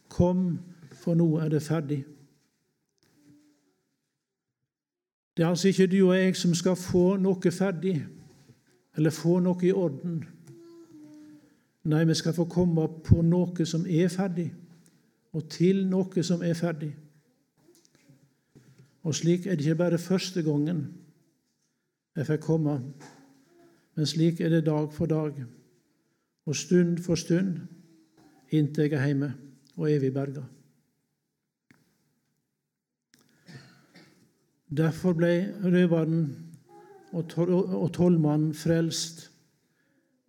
Kom, 0.10 0.60
for 1.00 1.16
nå 1.16 1.38
er 1.40 1.52
det 1.54 1.62
ferdig. 1.64 2.02
Det 5.38 5.46
er 5.46 5.50
altså 5.54 5.70
ikke 5.70 5.88
du 5.88 6.00
og 6.10 6.18
jeg 6.18 6.36
som 6.36 6.56
skal 6.58 6.76
få 6.76 7.14
noe 7.22 7.52
ferdig, 7.54 8.02
eller 9.00 9.16
få 9.16 9.38
noe 9.40 9.64
i 9.64 9.72
orden. 9.72 10.18
Nei, 11.88 12.02
vi 12.04 12.16
skal 12.20 12.36
få 12.36 12.50
komme 12.52 12.84
på 13.06 13.22
noe 13.24 13.66
som 13.66 13.86
er 13.88 14.10
ferdig, 14.12 14.50
og 15.32 15.46
til 15.54 15.86
noe 15.88 16.24
som 16.26 16.44
er 16.44 16.58
ferdig. 16.60 16.90
Og 19.08 19.16
slik 19.16 19.48
er 19.48 19.56
det 19.56 19.64
ikke 19.64 19.80
bare 19.80 20.02
første 20.04 20.44
gangen 20.44 20.84
jeg 22.18 22.28
fikk 22.28 22.44
komme, 22.44 22.76
men 23.96 24.10
slik 24.10 24.42
er 24.44 24.52
det 24.52 24.66
dag 24.68 24.92
for 24.92 25.08
dag 25.08 25.40
og 26.50 26.56
stund 26.58 27.00
for 27.06 27.16
stund 27.16 27.56
inntil 28.52 28.90
jeg 28.90 28.98
er 28.98 29.06
hjemme 29.08 29.32
og 29.78 29.88
evig 29.94 30.12
berga. 30.12 30.44
Derfor 34.70 35.16
ble 35.16 35.34
røveren 35.64 36.49
og 37.14 37.90
tollmannen 37.96 38.54
frelst 38.54 39.30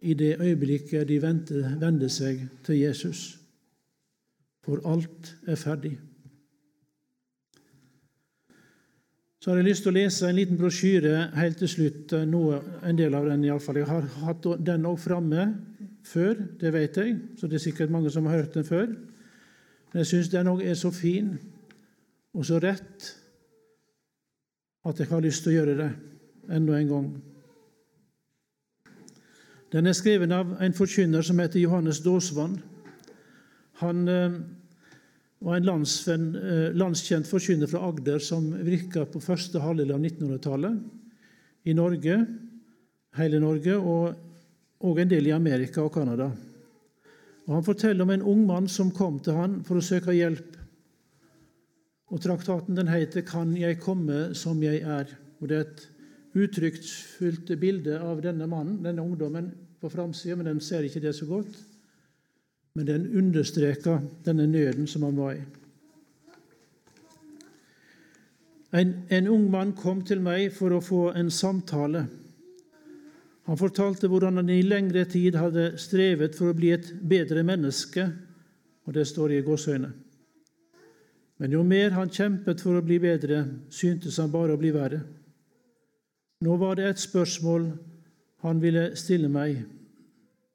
i 0.00 0.14
det 0.16 0.36
øyeblikket 0.40 1.08
de 1.08 1.18
vendte 1.22 2.08
seg 2.08 2.46
til 2.64 2.80
Jesus. 2.80 3.40
For 4.64 4.80
alt 4.88 5.34
er 5.46 5.60
ferdig. 5.60 5.98
Så 9.40 9.50
har 9.50 9.56
jeg 9.56 9.70
lyst 9.70 9.86
til 9.86 9.94
å 9.94 9.96
lese 9.96 10.28
en 10.28 10.36
liten 10.36 10.58
brosjyre 10.60 11.30
helt 11.32 11.56
til 11.62 11.68
slutt. 11.72 12.12
Noe, 12.28 12.58
en 12.84 12.98
del 12.98 13.14
av 13.16 13.28
den 13.28 13.46
iallfall. 13.48 13.78
Jeg 13.80 13.88
har 13.88 14.08
hatt 14.26 14.48
den 14.66 14.84
òg 14.88 14.98
framme 15.00 15.46
før, 16.04 16.34
det 16.60 16.72
vet 16.74 16.98
jeg, 17.00 17.14
så 17.40 17.48
det 17.48 17.56
er 17.56 17.64
sikkert 17.64 17.92
mange 17.92 18.12
som 18.12 18.28
har 18.28 18.42
hørt 18.42 18.56
den 18.56 18.68
før. 18.68 18.92
Men 19.90 20.02
jeg 20.02 20.10
syns 20.12 20.28
den 20.32 20.52
òg 20.52 20.60
er 20.64 20.76
så 20.76 20.92
fin 20.92 21.32
og 22.36 22.44
så 22.46 22.60
rett 22.62 23.08
at 24.86 25.00
jeg 25.00 25.08
har 25.10 25.24
lyst 25.24 25.44
til 25.44 25.52
å 25.52 25.56
gjøre 25.58 25.78
det 25.80 25.88
enda 26.48 26.78
en 26.78 26.88
gang. 26.88 27.10
Den 29.70 29.86
er 29.86 29.94
skrevet 29.94 30.32
av 30.34 30.56
en 30.58 30.74
forkynner 30.74 31.22
som 31.22 31.38
heter 31.38 31.60
Johannes 31.62 32.00
Dåsvann. 32.02 32.56
Han 33.80 34.08
eh, 34.08 34.40
var 35.40 35.60
en 35.60 35.68
eh, 36.36 36.72
landskjent 36.76 37.28
forkynner 37.28 37.70
fra 37.70 37.84
Agder 37.88 38.18
som 38.18 38.50
virka 38.66 39.06
på 39.06 39.22
første 39.22 39.62
halvdel 39.62 39.94
av 39.94 40.02
1900-tallet 40.02 41.70
i 41.70 41.74
Norge, 41.76 42.16
hele 43.16 43.40
Norge, 43.40 43.76
og, 43.76 44.16
og 44.84 45.00
en 45.00 45.10
del 45.10 45.28
i 45.30 45.36
Amerika 45.36 45.84
og 45.84 45.94
Canada. 45.94 46.30
Og 47.46 47.54
Han 47.56 47.66
forteller 47.66 48.04
om 48.04 48.12
en 48.14 48.26
ung 48.34 48.42
mann 48.46 48.68
som 48.68 48.92
kom 48.94 49.18
til 49.22 49.38
han 49.38 49.60
for 49.66 49.80
å 49.80 49.84
søke 49.84 50.14
hjelp. 50.14 50.58
Og 52.10 52.20
Traktaten 52.22 52.74
den 52.74 52.88
heter 52.88 53.22
'Kan 53.22 53.56
jeg 53.56 53.80
komme 53.80 54.34
som 54.34 54.62
jeg 54.62 54.82
er?' 54.82 55.16
Og 55.40 55.48
Det 55.48 55.56
er 55.56 55.60
et 55.60 55.89
uttrykksfullt 56.34 57.50
bilde 57.60 57.98
av 58.00 58.20
denne 58.22 58.46
mannen, 58.46 58.82
denne 58.84 59.02
ungdommen, 59.02 59.50
på 59.80 59.90
framsida, 59.90 60.36
men 60.36 60.46
den 60.46 60.60
ser 60.60 60.84
ikke 60.84 61.00
det 61.00 61.14
så 61.16 61.26
godt. 61.26 61.56
Men 62.76 62.86
den 62.86 63.06
understreker 63.16 64.02
denne 64.24 64.46
nøden 64.46 64.86
som 64.86 65.02
han 65.08 65.16
var 65.16 65.38
i. 65.38 65.44
En, 68.70 68.92
en 69.10 69.28
ung 69.28 69.48
mann 69.50 69.72
kom 69.74 70.04
til 70.06 70.20
meg 70.22 70.52
for 70.54 70.76
å 70.76 70.82
få 70.84 71.00
en 71.18 71.32
samtale. 71.34 72.04
Han 73.50 73.58
fortalte 73.58 74.06
hvordan 74.06 74.38
han 74.38 74.52
i 74.52 74.60
lengre 74.62 75.02
tid 75.10 75.34
hadde 75.34 75.72
strevet 75.82 76.36
for 76.38 76.52
å 76.52 76.54
bli 76.56 76.70
et 76.76 76.92
bedre 77.02 77.42
menneske, 77.42 78.04
og 78.86 78.94
det 78.94 79.08
står 79.10 79.34
i 79.34 79.42
gåseøyne. 79.42 79.90
Men 81.40 81.56
jo 81.56 81.64
mer 81.66 81.96
han 81.96 82.12
kjempet 82.12 82.60
for 82.62 82.78
å 82.78 82.84
bli 82.84 83.00
bedre, 83.02 83.42
syntes 83.72 84.20
han 84.20 84.30
bare 84.30 84.54
å 84.54 84.60
bli 84.60 84.70
verre. 84.76 85.00
Nå 86.40 86.56
var 86.56 86.74
det 86.74 86.86
et 86.88 86.98
spørsmål 86.98 87.66
han 88.40 88.62
ville 88.62 88.96
stille 88.96 89.28
meg. 89.28 89.58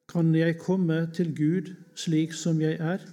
Kan 0.09 0.35
jeg 0.35 0.57
komme 0.57 1.03
til 1.13 1.29
Gud 1.37 1.75
slik 1.95 2.33
som 2.33 2.61
jeg 2.61 2.79
er? 2.81 3.03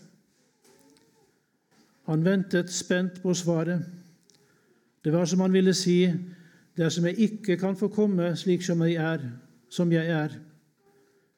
Han 2.08 2.24
ventet 2.24 2.72
spent 2.72 3.20
på 3.22 3.34
svaret. 3.34 3.84
Det 5.04 5.12
var 5.12 5.24
som 5.24 5.40
han 5.40 5.52
ville 5.52 5.74
si, 5.74 6.08
dersom 6.76 7.06
jeg 7.10 7.18
ikke 7.18 7.56
kan 7.60 7.76
få 7.76 7.88
komme 7.92 8.32
slik 8.36 8.64
som 8.64 8.80
jeg 8.88 8.96
er, 8.96 9.28
som 9.68 9.92
jeg 9.92 10.08
er, 10.08 10.38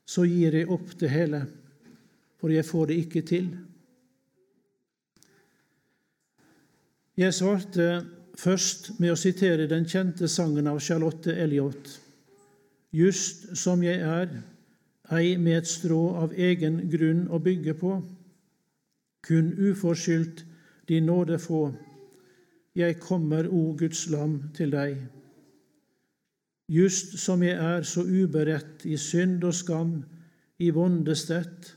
så 0.07 0.23
gir 0.29 0.55
jeg 0.55 0.71
opp 0.71 0.95
det 1.01 1.11
hele, 1.11 1.47
for 2.39 2.53
jeg 2.53 2.65
får 2.65 2.87
det 2.87 2.95
ikke 3.03 3.23
til. 3.27 3.49
Jeg 7.17 7.35
svarte 7.35 8.05
først 8.39 8.95
med 8.99 9.15
å 9.15 9.19
sitere 9.19 9.69
den 9.71 9.87
kjente 9.89 10.29
sangen 10.29 10.67
av 10.71 10.81
Charlotte 10.83 11.33
Elliot. 11.33 11.91
Just 12.95 13.57
som 13.59 13.83
jeg 13.83 14.03
er, 14.03 14.31
ei 15.13 15.37
med 15.37 15.63
et 15.63 15.69
strå 15.69 16.15
av 16.23 16.35
egen 16.39 16.79
grunn 16.91 17.27
å 17.29 17.41
bygge 17.43 17.75
på, 17.79 17.97
kun 19.25 19.51
uforskyldt 19.59 20.45
din 20.89 21.07
nåde 21.09 21.39
få. 21.41 21.67
Jeg 22.75 22.99
kommer, 23.01 23.49
o 23.49 23.73
Guds 23.79 24.07
lam, 24.11 24.41
til 24.57 24.73
deg. 24.75 24.99
Just 26.69 27.19
som 27.21 27.43
jeg 27.45 27.57
er 27.61 27.85
så 27.87 28.03
uberedt 28.03 28.87
i 28.89 28.97
synd 29.01 29.45
og 29.45 29.55
skam, 29.55 29.97
i 30.59 30.71
vondestett, 30.75 31.75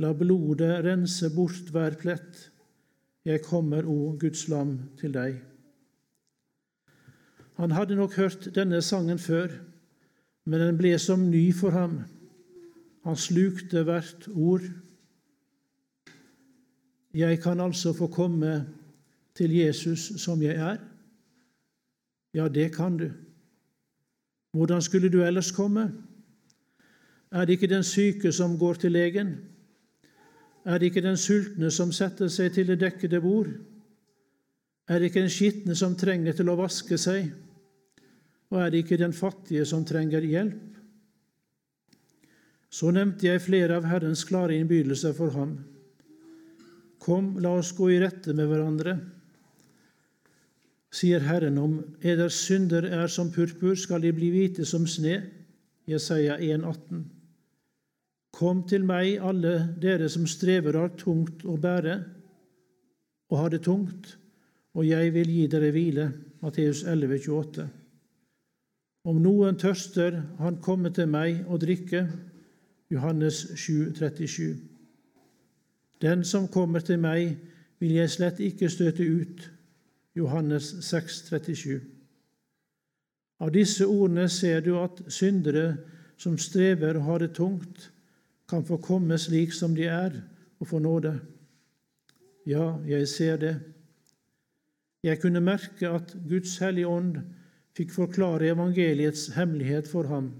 la 0.00 0.12
blodet 0.16 0.80
rense 0.86 1.30
bort 1.34 1.70
hver 1.72 1.96
plett. 2.00 2.48
Jeg 3.24 3.42
kommer, 3.44 3.86
o 3.86 4.16
Guds 4.18 4.48
lam, 4.48 4.76
til 5.00 5.12
deg. 5.14 5.49
Han 7.60 7.70
hadde 7.76 7.96
nok 7.96 8.14
hørt 8.16 8.46
denne 8.54 8.78
sangen 8.82 9.18
før, 9.20 9.50
men 10.48 10.60
den 10.60 10.78
ble 10.78 10.94
som 10.98 11.26
ny 11.28 11.50
for 11.52 11.74
ham. 11.76 11.98
Han 13.04 13.16
slukte 13.20 13.82
hvert 13.84 14.28
ord. 14.32 14.64
Jeg 17.12 17.40
kan 17.42 17.60
altså 17.60 17.92
få 17.92 18.06
komme 18.06 18.62
til 19.36 19.52
Jesus 19.52 20.06
som 20.22 20.40
jeg 20.42 20.56
er. 20.56 20.78
Ja, 22.34 22.48
det 22.48 22.72
kan 22.74 22.96
du. 22.96 23.10
Hvordan 24.56 24.82
skulle 24.82 25.12
du 25.12 25.20
ellers 25.22 25.52
komme? 25.52 25.92
Er 27.32 27.44
det 27.44 27.58
ikke 27.58 27.74
den 27.74 27.84
syke 27.84 28.32
som 28.32 28.56
går 28.58 28.74
til 28.74 28.92
legen? 28.92 29.36
Er 30.64 30.78
det 30.78 30.86
ikke 30.86 31.04
den 31.04 31.16
sultne 31.16 31.70
som 31.70 31.92
setter 31.92 32.28
seg 32.28 32.54
til 32.56 32.72
det 32.72 32.80
dekkede 32.80 33.20
bord? 33.20 33.52
Er 34.88 34.98
det 34.98 35.12
ikke 35.12 35.20
den 35.20 35.30
skitne 35.30 35.76
som 35.76 35.96
trenger 35.96 36.32
til 36.32 36.48
å 36.48 36.56
vaske 36.56 36.96
seg? 36.98 37.28
Og 38.50 38.58
er 38.60 38.70
det 38.70 38.82
ikke 38.84 38.98
den 39.00 39.14
fattige 39.14 39.64
som 39.68 39.84
trenger 39.86 40.24
hjelp? 40.26 40.66
Så 42.70 42.90
nevnte 42.94 43.26
jeg 43.26 43.42
flere 43.42 43.78
av 43.78 43.86
Herrens 43.90 44.22
klare 44.26 44.56
innbydelser 44.58 45.14
for 45.14 45.34
ham. 45.34 45.56
Kom, 47.02 47.32
la 47.42 47.56
oss 47.58 47.72
gå 47.74 47.88
i 47.90 47.98
rette 48.02 48.34
med 48.36 48.50
hverandre 48.50 48.98
sier 50.90 51.22
Herren, 51.22 51.58
om 51.58 51.78
eders 52.02 52.40
synder 52.46 52.86
er 52.90 53.10
som 53.10 53.30
purpur, 53.32 53.76
skal 53.78 54.02
de 54.02 54.12
bli 54.14 54.30
hvite 54.34 54.66
som 54.66 54.86
sne. 54.90 55.20
Jesaja 55.90 56.36
1,18. 56.38 57.02
Kom 58.36 58.62
til 58.68 58.84
meg, 58.86 59.16
alle 59.18 59.54
dere 59.82 60.08
som 60.10 60.26
strever 60.28 60.76
og 60.76 60.86
har 60.86 60.96
tungt 60.98 61.44
å 61.46 61.56
bære, 61.60 61.96
og 63.30 63.38
har 63.38 63.50
det 63.54 63.62
tungt, 63.66 64.14
og 64.74 64.86
jeg 64.86 65.10
vil 65.14 65.30
gi 65.34 65.46
dere 65.50 65.72
hvile. 65.74 66.06
Matteus 66.40 66.84
11,28. 66.86 67.66
Om 69.04 69.22
noen 69.22 69.56
tørster, 69.56 70.18
han 70.38 70.58
komme 70.60 70.90
til 70.92 71.08
meg 71.08 71.44
og 71.48 71.62
drikke. 71.62 72.04
Johannes 72.90 73.46
7, 73.56 73.94
37. 73.96 74.58
Den 76.02 76.24
som 76.24 76.48
kommer 76.48 76.80
til 76.84 76.98
meg, 77.00 77.38
vil 77.80 77.94
jeg 77.96 78.10
slett 78.12 78.40
ikke 78.44 78.68
støte 78.68 79.06
ut. 79.06 79.46
Johannes 80.16 80.74
6, 80.84 81.22
37. 81.30 81.80
Av 83.40 83.52
disse 83.54 83.86
ordene 83.88 84.28
ser 84.28 84.60
du 84.60 84.74
at 84.82 85.00
syndere 85.08 85.78
som 86.20 86.36
strever 86.38 86.98
og 86.98 87.06
har 87.06 87.22
det 87.22 87.32
tungt, 87.38 87.88
kan 88.50 88.64
få 88.66 88.76
komme 88.82 89.16
slik 89.18 89.54
som 89.56 89.74
de 89.74 89.86
er, 89.88 90.18
og 90.60 90.68
få 90.68 90.78
nåde. 90.82 91.14
Ja, 92.46 92.74
jeg 92.84 93.08
ser 93.08 93.36
det. 93.36 93.54
Jeg 95.02 95.20
kunne 95.22 95.40
merke 95.40 95.88
at 95.88 96.16
Guds 96.28 96.58
Hellige 96.58 96.88
Ånd 96.88 97.16
fikk 97.76 97.92
forklare 97.94 98.50
evangeliets 98.50 99.28
hemmelighet 99.36 99.88
for 99.88 100.08
ham. 100.10 100.32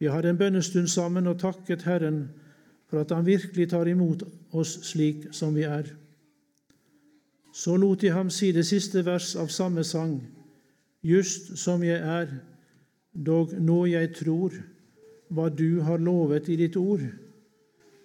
Vi 0.00 0.08
hadde 0.08 0.32
en 0.32 0.38
bønnestund 0.38 0.88
sammen 0.88 1.26
og 1.26 1.38
takket 1.40 1.82
Herren 1.82 2.28
for 2.90 3.00
at 3.00 3.10
Han 3.10 3.26
virkelig 3.26 3.68
tar 3.70 3.86
imot 3.86 4.22
oss 4.52 4.78
slik 4.82 5.28
som 5.30 5.54
vi 5.54 5.62
er. 5.62 5.86
Så 7.52 7.76
lot 7.76 8.00
de 8.00 8.10
ham 8.10 8.30
si 8.30 8.52
det 8.52 8.66
siste 8.66 9.04
vers 9.06 9.36
av 9.36 9.48
samme 9.48 9.84
sang, 9.84 10.20
just 11.02 11.56
som 11.58 11.82
jeg 11.82 11.98
er, 11.98 12.28
dog 13.12 13.52
nå 13.58 13.84
jeg 13.90 14.14
tror 14.14 14.54
hva 15.30 15.48
du 15.50 15.80
har 15.86 15.98
lovet 15.98 16.48
i 16.48 16.56
ditt 16.56 16.76
ord. 16.76 17.02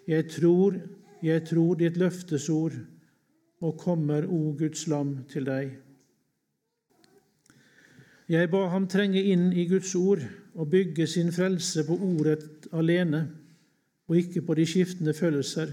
Jeg 0.07 0.29
tror, 0.29 0.77
jeg 1.21 1.45
tror 1.49 1.75
ditt 1.75 1.97
løftesord, 1.97 2.73
og 3.61 3.77
kommer, 3.81 4.27
o 4.29 4.53
Guds 4.57 4.87
lam, 4.87 5.23
til 5.29 5.45
deg. 5.45 5.71
Jeg 8.29 8.49
ba 8.49 8.67
ham 8.71 8.87
trenge 8.89 9.21
inn 9.21 9.51
i 9.53 9.67
Guds 9.69 9.95
ord 9.95 10.23
og 10.55 10.69
bygge 10.69 11.05
sin 11.07 11.31
frelse 11.31 11.83
på 11.85 11.93
ordet 11.93 12.67
alene, 12.73 13.27
og 14.07 14.17
ikke 14.17 14.41
på 14.41 14.53
de 14.57 14.65
skiftende 14.65 15.13
følelser. 15.13 15.69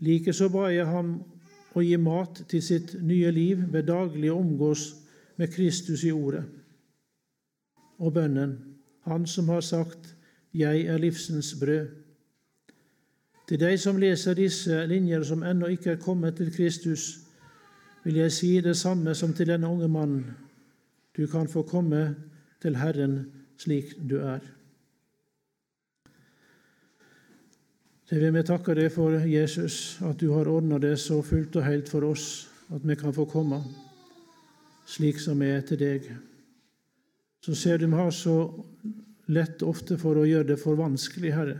Likeså 0.00 0.48
ba 0.52 0.68
jeg 0.72 0.86
ham 0.86 1.14
å 1.72 1.80
gi 1.80 1.96
mat 1.96 2.42
til 2.48 2.62
sitt 2.62 2.94
nye 3.00 3.30
liv 3.32 3.62
ved 3.72 3.88
daglig 3.88 4.32
å 4.32 4.40
omgås 4.42 4.90
med 5.40 5.52
Kristus 5.54 6.04
i 6.04 6.12
ordet. 6.12 6.44
Og 7.98 8.12
bønnen, 8.12 8.58
Han 9.02 9.26
som 9.26 9.48
har 9.48 9.60
sagt 9.60 10.14
'Jeg 10.54 10.86
er 10.86 10.98
livsens 10.98 11.54
brød'. 11.54 11.88
Til 13.48 13.60
deg 13.60 13.80
som 13.80 13.96
leser 13.96 14.34
disse 14.34 14.86
linjer 14.86 15.22
som 15.22 15.42
ennå 15.42 15.66
ikke 15.66 15.90
er 15.90 15.96
kommet 15.96 16.36
til 16.36 16.52
Kristus, 16.52 17.18
vil 18.04 18.14
jeg 18.14 18.32
si 18.32 18.60
det 18.60 18.76
samme 18.76 19.14
som 19.14 19.32
til 19.32 19.46
denne 19.46 19.68
unge 19.68 19.88
mannen. 19.88 20.24
Du 21.16 21.26
kan 21.26 21.48
få 21.48 21.62
komme 21.68 22.14
til 22.62 22.76
Herren 22.76 23.18
slik 23.60 23.94
du 23.98 24.18
er. 24.22 24.40
Det 28.08 28.20
vil 28.20 28.34
vi 28.34 28.42
takke 28.44 28.74
deg 28.76 28.90
for, 28.92 29.14
Jesus, 29.24 29.98
at 30.04 30.20
du 30.20 30.32
har 30.34 30.48
ordna 30.48 30.78
det 30.80 30.98
så 31.00 31.22
fullt 31.24 31.56
og 31.56 31.64
helt 31.64 31.88
for 31.88 32.04
oss 32.04 32.26
at 32.72 32.84
vi 32.84 32.96
kan 32.96 33.12
få 33.12 33.24
komme 33.28 33.60
slik 34.88 35.20
som 35.20 35.40
vi 35.40 35.48
er 35.52 35.62
til 35.64 35.80
deg. 35.80 36.08
Så 37.42 37.54
ser 37.56 37.78
du 37.78 37.86
vi 37.86 37.96
har 37.96 38.10
så 38.12 38.36
lett 39.32 39.62
ofte 39.64 39.96
for 40.00 40.18
å 40.18 40.26
gjøre 40.28 40.52
det 40.52 40.58
for 40.60 40.76
vanskelig, 40.76 41.32
Herre. 41.32 41.58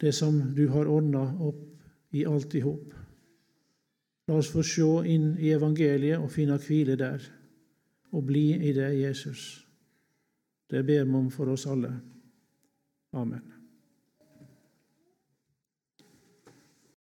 Det 0.00 0.12
som 0.16 0.38
du 0.56 0.66
har 0.72 0.88
ordna 0.88 1.26
opp 1.42 2.14
i 2.16 2.24
alt 2.26 2.54
i 2.54 2.62
hop. 2.64 2.99
La 4.30 4.36
oss 4.38 4.52
få 4.54 4.62
se 4.62 4.84
inn 5.10 5.32
i 5.42 5.48
evangeliet 5.50 6.22
og 6.22 6.30
finne 6.30 6.54
hvile 6.62 6.94
der, 6.94 7.24
og 8.14 8.28
bli 8.28 8.44
i 8.54 8.70
det, 8.76 8.92
Jesus. 9.00 9.66
Det 10.70 10.84
ber 10.86 11.02
vi 11.02 11.18
om 11.18 11.32
for 11.34 11.50
oss 11.50 11.66
alle. 11.66 11.90
Amen. 13.10 13.59